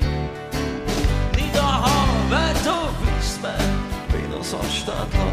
niederhau, 2.30 2.32
weil 2.32 2.54
du 2.54 3.16
bist 3.16 3.42
mein 3.42 4.22
Venus 4.22 4.54
aus 4.54 4.76
Stadtlau. 4.76 5.32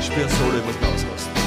Spür 0.00 0.28
Solo, 0.28 0.58
ich 0.58 0.64
muss 0.66 1.43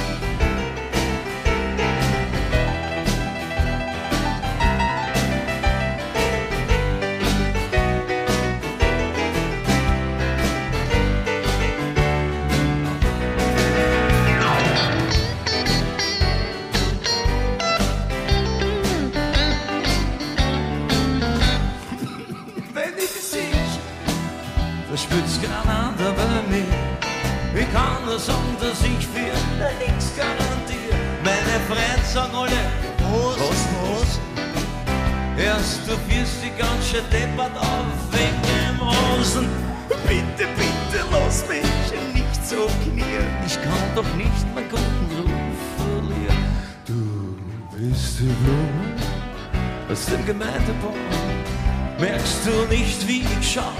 Merkst 52.37 52.49
du 52.49 52.75
nicht, 52.75 53.07
wie 53.07 53.21
ich 53.21 53.51
schau, 53.53 53.73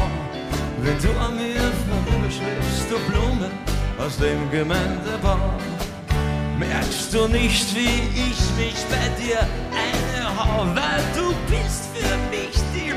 wenn 0.81 0.97
du 0.97 1.09
an 1.19 1.35
mir 1.35 1.71
vorbeischläfst, 1.87 2.89
du 2.89 2.97
Blume 3.11 3.51
aus 3.99 4.17
dem 4.17 4.49
Gemeindebau? 4.49 5.37
Merkst 6.57 7.13
du 7.13 7.27
nicht, 7.27 7.75
wie 7.75 8.09
ich 8.15 8.39
mich 8.57 8.83
bei 8.89 9.09
dir 9.21 9.41
einhau, 9.71 10.65
weil 10.73 11.03
du 11.13 11.35
bist 11.51 11.89
für 11.93 12.17
mich 12.31 12.57
die 12.73 12.93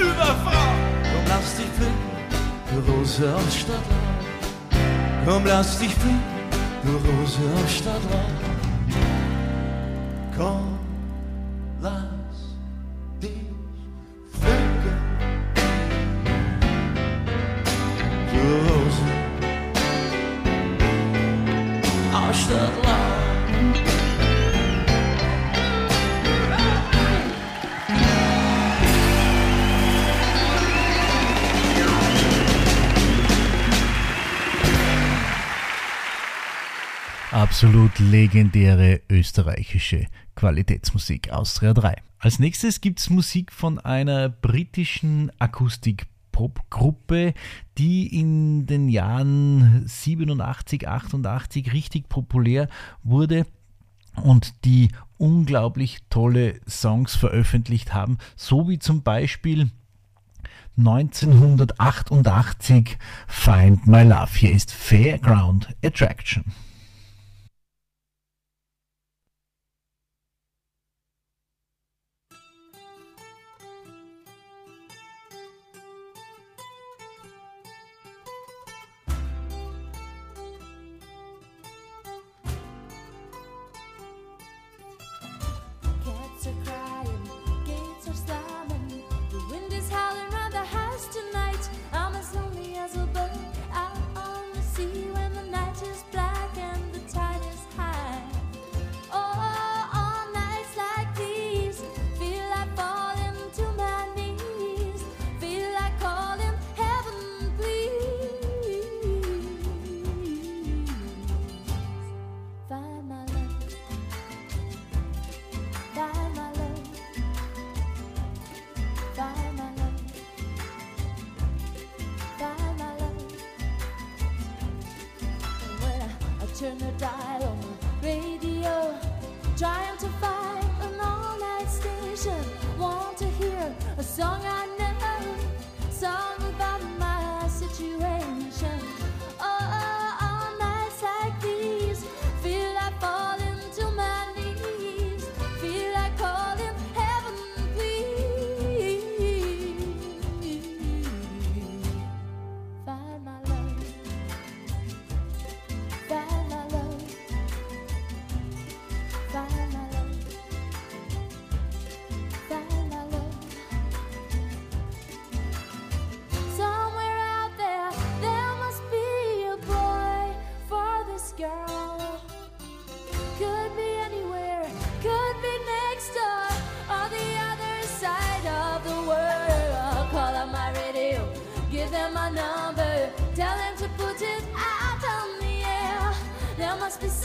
Überfrau? 0.00 0.74
Komm, 1.12 1.24
lass 1.28 1.56
dich 1.56 1.66
pflücken, 1.76 1.94
du 2.74 2.92
Rose 2.92 3.36
aus 3.36 3.56
Stadtlau. 3.56 3.96
Komm, 5.26 5.44
lass 5.46 5.78
dich 5.78 5.94
pflücken, 5.94 6.22
du 6.82 6.90
Rose 6.90 7.38
aus 7.54 7.72
Stadtlau. 7.72 8.18
Komm. 10.36 10.75
legendäre 37.98 39.00
österreichische 39.08 40.06
Qualitätsmusik 40.34 41.32
Austria 41.32 41.72
3. 41.72 41.96
Als 42.18 42.38
nächstes 42.38 42.80
gibt 42.80 43.00
es 43.00 43.10
Musik 43.10 43.52
von 43.52 43.78
einer 43.78 44.28
britischen 44.28 45.30
Akustik-Pop-Gruppe, 45.38 47.34
die 47.78 48.18
in 48.18 48.66
den 48.66 48.88
Jahren 48.88 49.82
87, 49.86 50.88
88 50.88 51.72
richtig 51.72 52.08
populär 52.08 52.68
wurde 53.02 53.46
und 54.22 54.64
die 54.64 54.88
unglaublich 55.18 55.98
tolle 56.10 56.60
Songs 56.68 57.16
veröffentlicht 57.16 57.94
haben, 57.94 58.18
so 58.34 58.68
wie 58.68 58.78
zum 58.78 59.02
Beispiel 59.02 59.70
1988 60.78 62.98
Find 63.26 63.86
My 63.86 64.02
Love. 64.02 64.32
Hier 64.34 64.52
ist 64.52 64.72
Fairground 64.72 65.74
Attraction. 65.82 66.44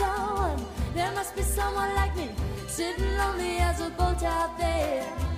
someone. 0.02 0.60
There 0.94 1.12
must 1.14 1.36
be 1.36 1.44
someone 1.44 1.94
like 1.96 2.16
me, 2.16 2.30
sitting 2.68 3.12
lonely 3.18 3.58
as 3.70 3.80
a 3.82 3.90
boat 3.90 4.24
out 4.24 4.58
there. 4.58 5.31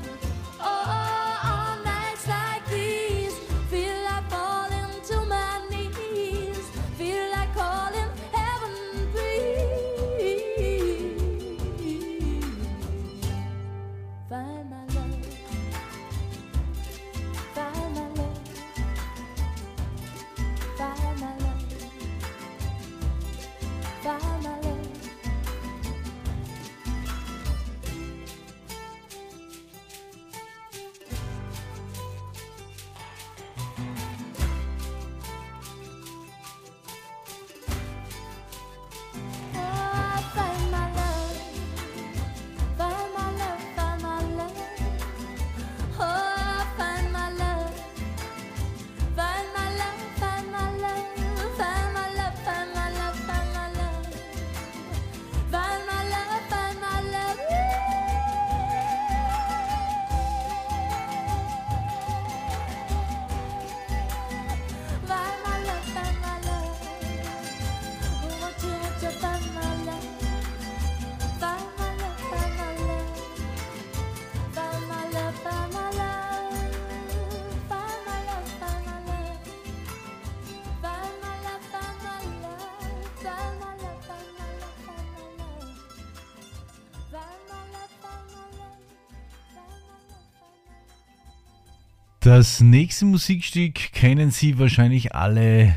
Das 92.23 92.61
nächste 92.61 93.03
Musikstück 93.03 93.91
kennen 93.91 94.31
Sie 94.31 94.57
wahrscheinlich 94.57 95.13
alle 95.13 95.75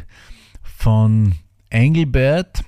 von 0.63 1.35
Engelbert, 1.71 2.63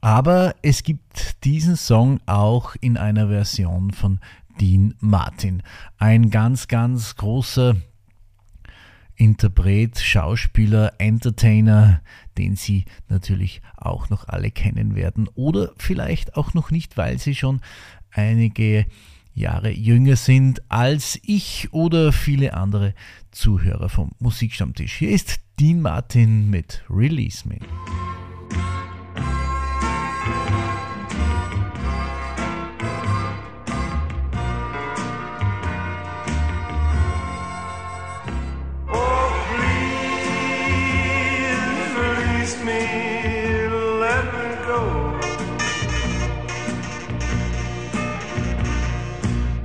aber 0.00 0.54
es 0.62 0.82
gibt 0.82 1.44
diesen 1.44 1.76
Song 1.76 2.20
auch 2.24 2.76
in 2.80 2.96
einer 2.96 3.28
Version 3.28 3.90
von 3.90 4.20
Dean 4.58 4.94
Martin. 5.00 5.62
Ein 5.98 6.30
ganz, 6.30 6.66
ganz 6.66 7.14
großer 7.16 7.76
Interpret, 9.16 9.98
Schauspieler, 9.98 10.94
Entertainer, 10.96 12.00
den 12.38 12.56
Sie 12.56 12.86
natürlich 13.10 13.60
auch 13.76 14.08
noch 14.08 14.28
alle 14.28 14.50
kennen 14.50 14.94
werden 14.94 15.28
oder 15.34 15.72
vielleicht 15.76 16.38
auch 16.38 16.54
noch 16.54 16.70
nicht, 16.70 16.96
weil 16.96 17.18
Sie 17.18 17.34
schon 17.34 17.60
einige 18.10 18.86
Jahre 19.34 19.70
jünger 19.70 20.16
sind 20.16 20.62
als 20.70 21.18
ich 21.22 21.68
oder 21.72 22.12
viele 22.12 22.54
andere 22.54 22.94
Zuhörer 23.32 23.88
vom 23.88 24.12
Musikstammtisch. 24.20 24.94
Hier 24.94 25.10
ist 25.10 25.40
Dean 25.58 25.80
Martin 25.80 26.48
mit 26.50 26.84
Release 26.88 27.46
Me. 27.46 27.58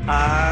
I 0.10 0.49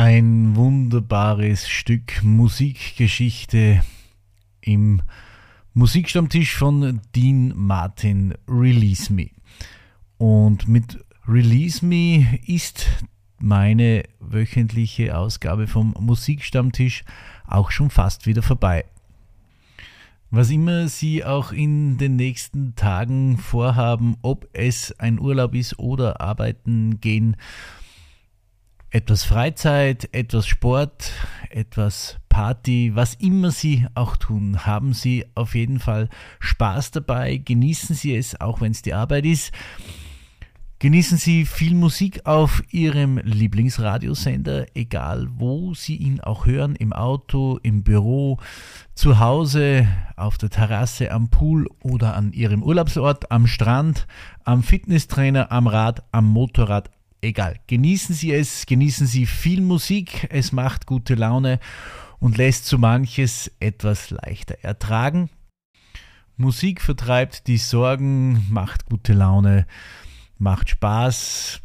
Ein 0.00 0.54
wunderbares 0.54 1.68
Stück 1.68 2.22
Musikgeschichte 2.22 3.82
im 4.60 5.02
Musikstammtisch 5.74 6.54
von 6.54 7.00
Dean 7.16 7.52
Martin 7.56 8.34
Release 8.46 9.12
Me. 9.12 9.30
Und 10.16 10.68
mit 10.68 11.04
Release 11.26 11.84
Me 11.84 12.38
ist 12.46 12.86
meine 13.40 14.04
wöchentliche 14.20 15.18
Ausgabe 15.18 15.66
vom 15.66 15.96
Musikstammtisch 15.98 17.02
auch 17.48 17.72
schon 17.72 17.90
fast 17.90 18.24
wieder 18.28 18.42
vorbei. 18.42 18.84
Was 20.30 20.50
immer 20.50 20.86
Sie 20.86 21.24
auch 21.24 21.50
in 21.50 21.98
den 21.98 22.14
nächsten 22.14 22.76
Tagen 22.76 23.36
vorhaben, 23.36 24.16
ob 24.22 24.46
es 24.52 24.96
ein 25.00 25.18
Urlaub 25.18 25.56
ist 25.56 25.76
oder 25.80 26.20
arbeiten 26.20 27.00
gehen, 27.00 27.36
etwas 28.90 29.24
Freizeit, 29.24 30.08
etwas 30.12 30.46
Sport, 30.46 31.12
etwas 31.50 32.18
Party, 32.28 32.92
was 32.94 33.14
immer 33.14 33.50
Sie 33.50 33.86
auch 33.94 34.16
tun, 34.16 34.64
haben 34.64 34.94
Sie 34.94 35.26
auf 35.34 35.54
jeden 35.54 35.78
Fall 35.78 36.08
Spaß 36.40 36.92
dabei, 36.92 37.36
genießen 37.36 37.94
Sie 37.94 38.16
es, 38.16 38.40
auch 38.40 38.60
wenn 38.60 38.72
es 38.72 38.82
die 38.82 38.94
Arbeit 38.94 39.26
ist. 39.26 39.52
Genießen 40.80 41.18
Sie 41.18 41.44
viel 41.44 41.74
Musik 41.74 42.24
auf 42.24 42.62
Ihrem 42.70 43.18
Lieblingsradiosender, 43.18 44.66
egal 44.74 45.26
wo 45.32 45.74
Sie 45.74 45.96
ihn 45.96 46.20
auch 46.20 46.46
hören, 46.46 46.76
im 46.76 46.92
Auto, 46.92 47.58
im 47.64 47.82
Büro, 47.82 48.38
zu 48.94 49.18
Hause, 49.18 49.88
auf 50.16 50.38
der 50.38 50.50
Terrasse, 50.50 51.10
am 51.10 51.30
Pool 51.30 51.66
oder 51.82 52.14
an 52.14 52.32
Ihrem 52.32 52.62
Urlaubsort, 52.62 53.32
am 53.32 53.48
Strand, 53.48 54.06
am 54.44 54.62
Fitnesstrainer, 54.62 55.50
am 55.50 55.66
Rad, 55.66 56.04
am 56.12 56.26
Motorrad, 56.26 56.90
egal. 57.20 57.58
Genießen 57.66 58.14
Sie 58.14 58.32
es, 58.32 58.66
genießen 58.66 59.06
Sie 59.06 59.26
viel 59.26 59.60
Musik, 59.60 60.26
es 60.30 60.52
macht 60.52 60.86
gute 60.86 61.14
Laune 61.14 61.60
und 62.18 62.36
lässt 62.36 62.66
so 62.66 62.78
manches 62.78 63.50
etwas 63.60 64.10
leichter 64.10 64.56
ertragen. 64.62 65.30
Musik 66.36 66.80
vertreibt 66.80 67.46
die 67.46 67.58
Sorgen, 67.58 68.46
macht 68.48 68.86
gute 68.86 69.12
Laune, 69.12 69.66
macht 70.38 70.70
Spaß, 70.70 71.60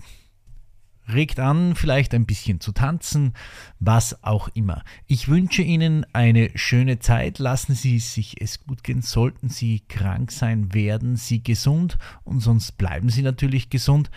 regt 1.07 1.39
an, 1.39 1.75
vielleicht 1.75 2.13
ein 2.13 2.25
bisschen 2.25 2.59
zu 2.59 2.71
tanzen, 2.71 3.33
was 3.79 4.23
auch 4.23 4.49
immer. 4.55 4.83
Ich 5.05 5.27
wünsche 5.27 5.61
Ihnen 5.61 6.05
eine 6.13 6.49
schöne 6.55 6.99
Zeit, 6.99 7.39
lassen 7.39 7.75
Sie 7.75 7.99
sich 7.99 8.41
es 8.41 8.63
gut 8.65 8.83
gehen, 8.83 9.01
sollten 9.01 9.49
Sie 9.49 9.81
krank 9.87 10.31
sein, 10.31 10.73
werden 10.73 11.17
Sie 11.17 11.43
gesund 11.43 11.97
und 12.23 12.39
sonst 12.39 12.73
bleiben 12.77 13.09
Sie 13.09 13.21
natürlich 13.21 13.69
gesund. 13.69 14.09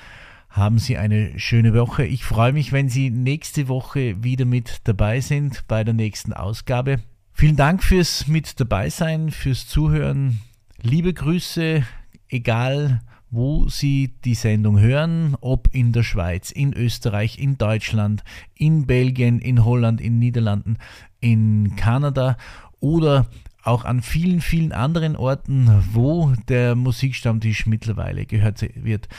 Haben 0.57 0.79
Sie 0.79 0.97
eine 0.97 1.39
schöne 1.39 1.75
Woche. 1.75 2.05
Ich 2.05 2.25
freue 2.25 2.53
mich, 2.53 2.73
wenn 2.73 2.89
Sie 2.89 3.11
nächste 3.11 3.69
Woche 3.69 4.25
wieder 4.25 4.47
mit 4.47 4.81
dabei 4.85 5.21
sind 5.21 5.65
bei 5.69 5.85
der 5.85 5.95
nächsten 5.95 6.33
Ausgabe 6.33 7.01
Vielen 7.39 7.57
Dank 7.57 7.85
fürs 7.85 8.29
mit 8.29 8.59
dabei 8.61 8.89
sein, 8.89 9.31
fürs 9.31 9.69
Zuhören. 9.69 10.41
Liebe 10.81 11.13
Grüße, 11.13 11.83
egal 12.31 13.03
wo 13.29 13.69
Sie 13.69 14.15
die 14.25 14.35
Sendung 14.35 14.81
hören, 14.81 15.37
ob 15.43 15.69
in 15.75 15.93
der 15.93 16.03
Schweiz, 16.03 16.51
in 16.51 16.73
Österreich, 16.73 17.39
in 17.39 17.59
Deutschland, 17.59 18.25
in 18.55 18.87
Belgien, 18.87 19.39
in 19.39 19.67
Holland, 19.67 20.01
in 20.01 20.19
Niederlanden, 20.19 20.79
in 21.21 21.77
Kanada 21.77 22.39
oder 22.81 23.27
auch 23.63 23.85
an 23.85 24.01
vielen, 24.01 24.41
vielen 24.41 24.73
anderen 24.73 25.15
Orten, 25.15 25.69
wo 25.93 26.33
der 26.49 26.75
Musikstammtisch 26.75 27.67
mittlerweile 27.67 28.25
gehört 28.25 28.65
wird. 28.77 29.11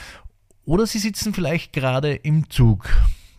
Oder 0.68 0.86
Sie 0.86 0.98
sitzen 0.98 1.32
vielleicht 1.32 1.72
gerade 1.72 2.12
im 2.12 2.50
Zug. 2.50 2.90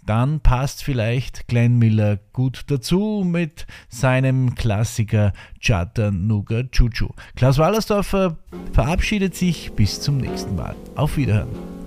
Dann 0.04 0.40
passt 0.40 0.84
vielleicht 0.84 1.48
Glenn 1.48 1.78
Miller 1.78 2.18
gut 2.34 2.64
dazu 2.66 3.24
mit 3.24 3.68
seinem 3.88 4.56
Klassiker 4.56 5.34
Chattanooga 5.62 6.64
Choo. 6.72 7.10
Klaus 7.36 7.60
Wallersdorfer 7.60 8.36
verabschiedet 8.74 9.36
sich 9.36 9.72
bis 9.74 10.02
zum 10.02 10.18
nächsten 10.18 10.56
Mal. 10.56 10.76
Auf 10.96 11.18
Wiederhören. 11.18 11.79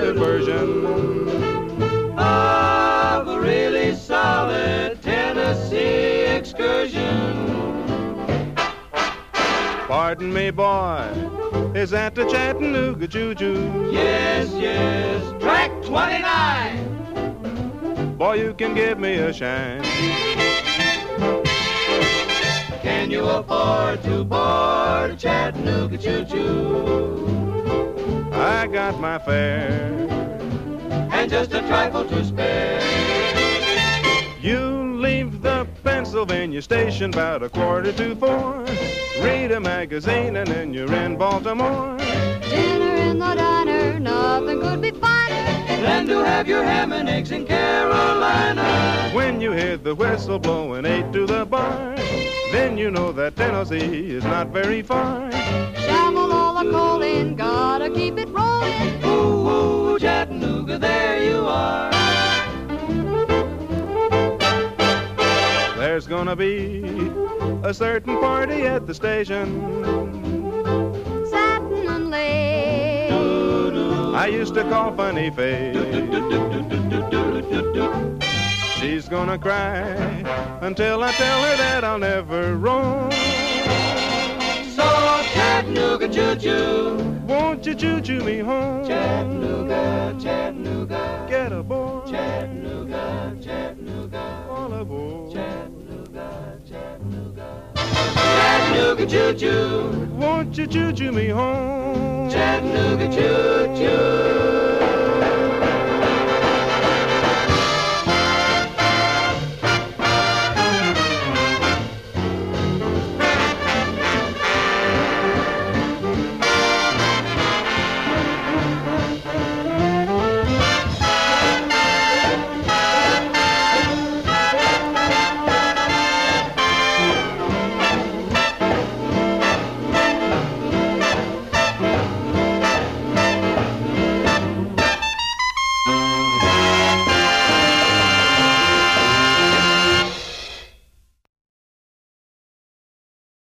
Version. 0.00 1.28
Of 2.18 3.28
a 3.28 3.40
really 3.40 3.94
solid 3.94 5.00
Tennessee 5.02 6.24
excursion. 6.36 7.48
Pardon 9.88 10.32
me, 10.32 10.50
boy, 10.50 11.08
is 11.74 11.90
that 11.90 12.14
the 12.14 12.24
Chattanooga 12.26 13.06
Choo? 13.08 13.90
Yes, 13.92 14.50
yes, 14.54 15.42
track 15.42 15.70
29. 15.82 18.16
Boy, 18.16 18.34
you 18.34 18.54
can 18.54 18.74
give 18.74 18.98
me 18.98 19.14
a 19.16 19.32
shine. 19.32 19.82
Can 22.82 23.10
you 23.10 23.24
afford 23.24 24.02
to 24.04 24.24
board 24.24 24.41
got 28.92 29.00
my 29.00 29.18
fare. 29.18 30.08
And 31.12 31.30
just 31.30 31.52
a 31.52 31.60
trifle 31.60 32.04
to 32.04 32.24
spare. 32.24 32.80
You 34.40 34.96
leave 35.00 35.42
the 35.42 35.66
Pennsylvania 35.84 36.62
station 36.62 37.10
about 37.10 37.42
a 37.42 37.48
quarter 37.48 37.92
to 37.92 38.14
four. 38.16 38.64
Read 39.20 39.52
a 39.52 39.60
magazine 39.60 40.36
and 40.36 40.48
then 40.48 40.74
you're 40.74 40.92
in 40.92 41.16
Baltimore. 41.16 41.96
Dinner 42.50 42.94
in 43.10 43.18
the 43.18 43.34
diner, 43.34 44.00
nothing 44.00 44.60
could 44.60 44.82
be 44.82 44.90
finer. 44.90 45.82
Than 45.82 46.06
to 46.06 46.24
have 46.24 46.48
your 46.48 46.64
ham 46.64 46.92
and 46.92 47.08
eggs 47.08 47.30
in 47.30 47.46
Carolina. 47.46 49.10
When 49.12 49.40
you 49.40 49.52
hear 49.52 49.76
the 49.76 49.94
whistle 49.94 50.38
blowing 50.38 50.86
eight 50.86 51.12
to 51.12 51.26
the 51.26 51.44
bar, 51.44 51.94
then 52.52 52.76
you 52.76 52.90
know 52.90 53.12
that 53.12 53.36
Tennessee 53.36 54.10
is 54.10 54.24
not 54.24 54.48
very 54.48 54.82
far. 54.82 55.30
Shovel 55.76 56.11
coal 56.70 57.02
in, 57.02 57.34
gotta 57.34 57.90
keep 57.90 58.18
it 58.18 58.28
rolling. 58.28 59.04
Ooh, 59.04 59.48
ooh, 59.48 59.98
Chattanooga, 59.98 60.78
there 60.78 61.22
you 61.24 61.46
are. 61.46 61.90
There's 65.76 66.06
gonna 66.06 66.36
be 66.36 66.82
a 67.62 67.74
certain 67.74 68.18
party 68.18 68.62
at 68.62 68.86
the 68.86 68.94
station. 68.94 69.46
Satin 71.30 71.88
and 71.88 72.10
lace. 72.10 73.12
I 74.14 74.26
used 74.28 74.54
to 74.54 74.62
call 74.64 74.92
Funny 74.92 75.30
Face. 75.30 75.76
She's 78.78 79.08
gonna 79.08 79.38
cry 79.38 79.80
until 80.60 81.02
I 81.02 81.12
tell 81.12 81.42
her 81.42 81.56
that 81.56 81.84
I'll 81.84 81.98
never 81.98 82.56
roam. 82.56 83.10
Chattanooga 85.62 86.08
choo 86.08 86.34
choo. 86.36 86.96
Won't 87.28 87.64
you 87.66 87.74
choo 87.76 88.00
choo 88.00 88.20
me 88.24 88.38
home? 88.38 88.84
Chattanooga, 88.84 90.16
Chattanooga. 90.20 91.26
Get 91.28 91.52
aboard. 91.52 92.06
Chattanooga, 92.08 93.36
Chattanooga. 93.40 94.46
All 94.50 94.72
aboard. 94.72 95.32
Chattanooga, 95.32 96.58
Chattanooga. 96.68 97.46
Chattanooga 97.76 99.06
choo 99.06 99.34
choo. 99.34 100.08
Won't 100.16 100.58
you 100.58 100.66
choo 100.66 100.92
choo 100.92 101.12
me 101.12 101.28
home? 101.28 102.28
Chattanooga 102.28 103.06
choo 103.14 103.66
choo. 103.76 105.21